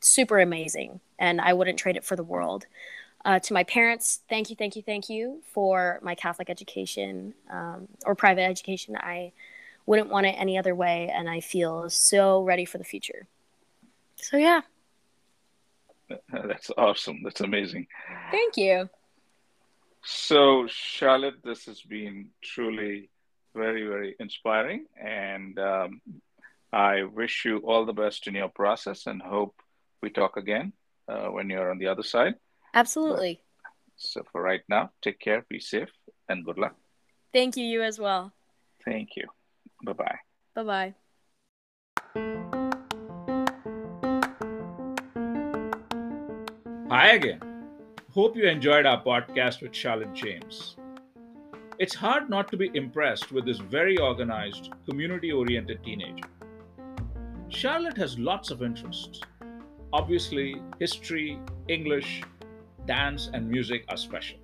super 0.00 0.40
amazing, 0.40 0.98
and 1.16 1.40
I 1.40 1.52
wouldn't 1.52 1.78
trade 1.78 1.96
it 1.96 2.04
for 2.04 2.16
the 2.16 2.24
world. 2.24 2.66
Uh, 3.26 3.40
to 3.40 3.52
my 3.52 3.64
parents, 3.64 4.20
thank 4.28 4.50
you, 4.50 4.56
thank 4.56 4.76
you, 4.76 4.82
thank 4.82 5.08
you 5.08 5.42
for 5.52 5.98
my 6.00 6.14
Catholic 6.14 6.48
education 6.48 7.34
um, 7.50 7.88
or 8.04 8.14
private 8.14 8.42
education. 8.42 8.96
I 8.96 9.32
wouldn't 9.84 10.10
want 10.10 10.26
it 10.26 10.36
any 10.38 10.56
other 10.56 10.74
way, 10.74 11.10
and 11.12 11.28
I 11.28 11.40
feel 11.40 11.90
so 11.90 12.42
ready 12.42 12.64
for 12.64 12.78
the 12.78 12.84
future. 12.84 13.26
So 14.16 14.36
yeah, 14.36 14.60
That's 16.32 16.70
awesome. 16.76 17.20
That's 17.22 17.40
amazing. 17.40 17.86
thank 18.30 18.56
you. 18.56 18.88
So, 20.04 20.66
Charlotte, 20.68 21.42
this 21.42 21.64
has 21.66 21.80
been 21.80 22.28
truly 22.42 23.10
very, 23.54 23.86
very 23.86 24.14
inspiring. 24.20 24.86
And 25.00 25.58
um, 25.58 26.00
I 26.72 27.04
wish 27.04 27.44
you 27.44 27.58
all 27.58 27.84
the 27.84 27.92
best 27.92 28.28
in 28.28 28.34
your 28.34 28.48
process 28.48 29.06
and 29.06 29.20
hope 29.20 29.56
we 30.02 30.10
talk 30.10 30.36
again 30.36 30.72
uh, 31.08 31.26
when 31.28 31.50
you're 31.50 31.70
on 31.70 31.78
the 31.78 31.88
other 31.88 32.04
side. 32.04 32.34
Absolutely. 32.76 33.40
So, 33.96 34.22
for 34.30 34.42
right 34.42 34.60
now, 34.68 34.90
take 35.00 35.18
care, 35.18 35.46
be 35.48 35.58
safe, 35.58 35.88
and 36.28 36.44
good 36.44 36.58
luck. 36.58 36.76
Thank 37.32 37.56
you, 37.56 37.64
you 37.64 37.82
as 37.82 37.98
well. 37.98 38.34
Thank 38.84 39.16
you. 39.16 39.26
Bye 39.82 39.94
bye. 39.94 40.18
Bye 40.54 40.62
bye. 40.62 40.94
Hi 46.90 47.08
again. 47.12 47.40
Hope 48.12 48.36
you 48.36 48.46
enjoyed 48.46 48.84
our 48.84 49.02
podcast 49.02 49.62
with 49.62 49.74
Charlotte 49.74 50.12
James. 50.12 50.76
It's 51.78 51.94
hard 51.94 52.28
not 52.28 52.50
to 52.50 52.58
be 52.58 52.70
impressed 52.74 53.32
with 53.32 53.46
this 53.46 53.58
very 53.58 53.96
organized, 53.98 54.70
community 54.88 55.32
oriented 55.32 55.82
teenager. 55.82 56.28
Charlotte 57.48 57.96
has 57.96 58.18
lots 58.18 58.50
of 58.50 58.62
interests. 58.62 59.20
Obviously, 59.94 60.60
history, 60.78 61.38
English, 61.68 62.22
dance, 62.86 63.30
and 63.32 63.48
music 63.48 63.84
are 63.88 63.96
special. 63.96 64.38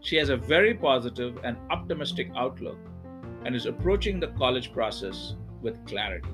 She 0.00 0.16
has 0.16 0.30
a 0.30 0.36
very 0.36 0.74
positive 0.74 1.38
and 1.44 1.56
optimistic 1.70 2.30
outlook 2.36 2.78
and 3.44 3.54
is 3.54 3.66
approaching 3.66 4.18
the 4.18 4.28
college 4.28 4.72
process 4.72 5.34
with 5.60 5.84
clarity. 5.86 6.28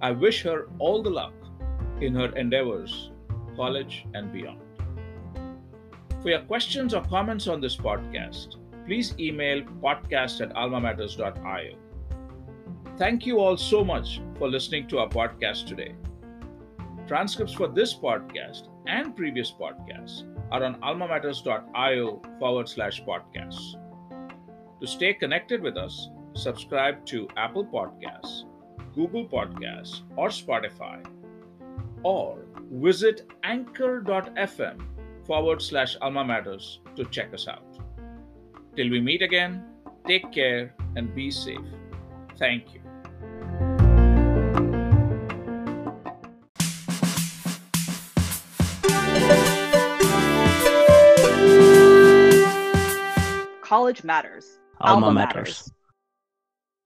I 0.00 0.10
wish 0.10 0.42
her 0.42 0.68
all 0.78 1.02
the 1.02 1.10
luck 1.10 1.34
in 2.00 2.14
her 2.14 2.34
endeavors, 2.36 3.10
college 3.56 4.06
and 4.14 4.32
beyond. 4.32 4.60
For 6.22 6.30
your 6.30 6.40
questions 6.40 6.94
or 6.94 7.04
comments 7.04 7.46
on 7.46 7.60
this 7.60 7.76
podcast, 7.76 8.56
please 8.86 9.14
email 9.18 9.62
podcast 9.62 10.40
at 10.40 10.54
almamatters.io. 10.54 11.76
Thank 12.96 13.26
you 13.26 13.38
all 13.38 13.56
so 13.56 13.84
much 13.84 14.20
for 14.38 14.48
listening 14.48 14.88
to 14.88 14.98
our 14.98 15.08
podcast 15.08 15.66
today. 15.66 15.94
Transcripts 17.08 17.54
for 17.54 17.68
this 17.68 17.94
podcast 17.94 18.68
and 18.86 19.16
previous 19.16 19.50
podcasts 19.50 20.24
are 20.52 20.62
on 20.62 20.74
almamatters.io 20.82 22.22
forward 22.38 22.68
slash 22.68 23.02
podcasts. 23.02 23.76
To 24.80 24.86
stay 24.86 25.14
connected 25.14 25.62
with 25.62 25.78
us, 25.78 26.10
subscribe 26.34 27.06
to 27.06 27.26
Apple 27.38 27.64
Podcasts, 27.64 28.44
Google 28.94 29.26
Podcasts, 29.26 30.02
or 30.16 30.28
Spotify, 30.28 31.02
or 32.02 32.44
visit 32.70 33.26
anchor.fm 33.42 34.78
forward 35.26 35.62
slash 35.62 35.96
alma 36.02 36.22
matters 36.22 36.80
to 36.94 37.06
check 37.06 37.32
us 37.32 37.48
out. 37.48 37.78
Till 38.76 38.90
we 38.90 39.00
meet 39.00 39.22
again, 39.22 39.64
take 40.06 40.30
care 40.30 40.74
and 40.94 41.14
be 41.14 41.30
safe. 41.30 41.58
Thank 42.38 42.74
you. 42.74 42.87
College 53.68 54.02
matters. 54.02 54.46
Alma 54.80 55.12
matters. 55.12 55.70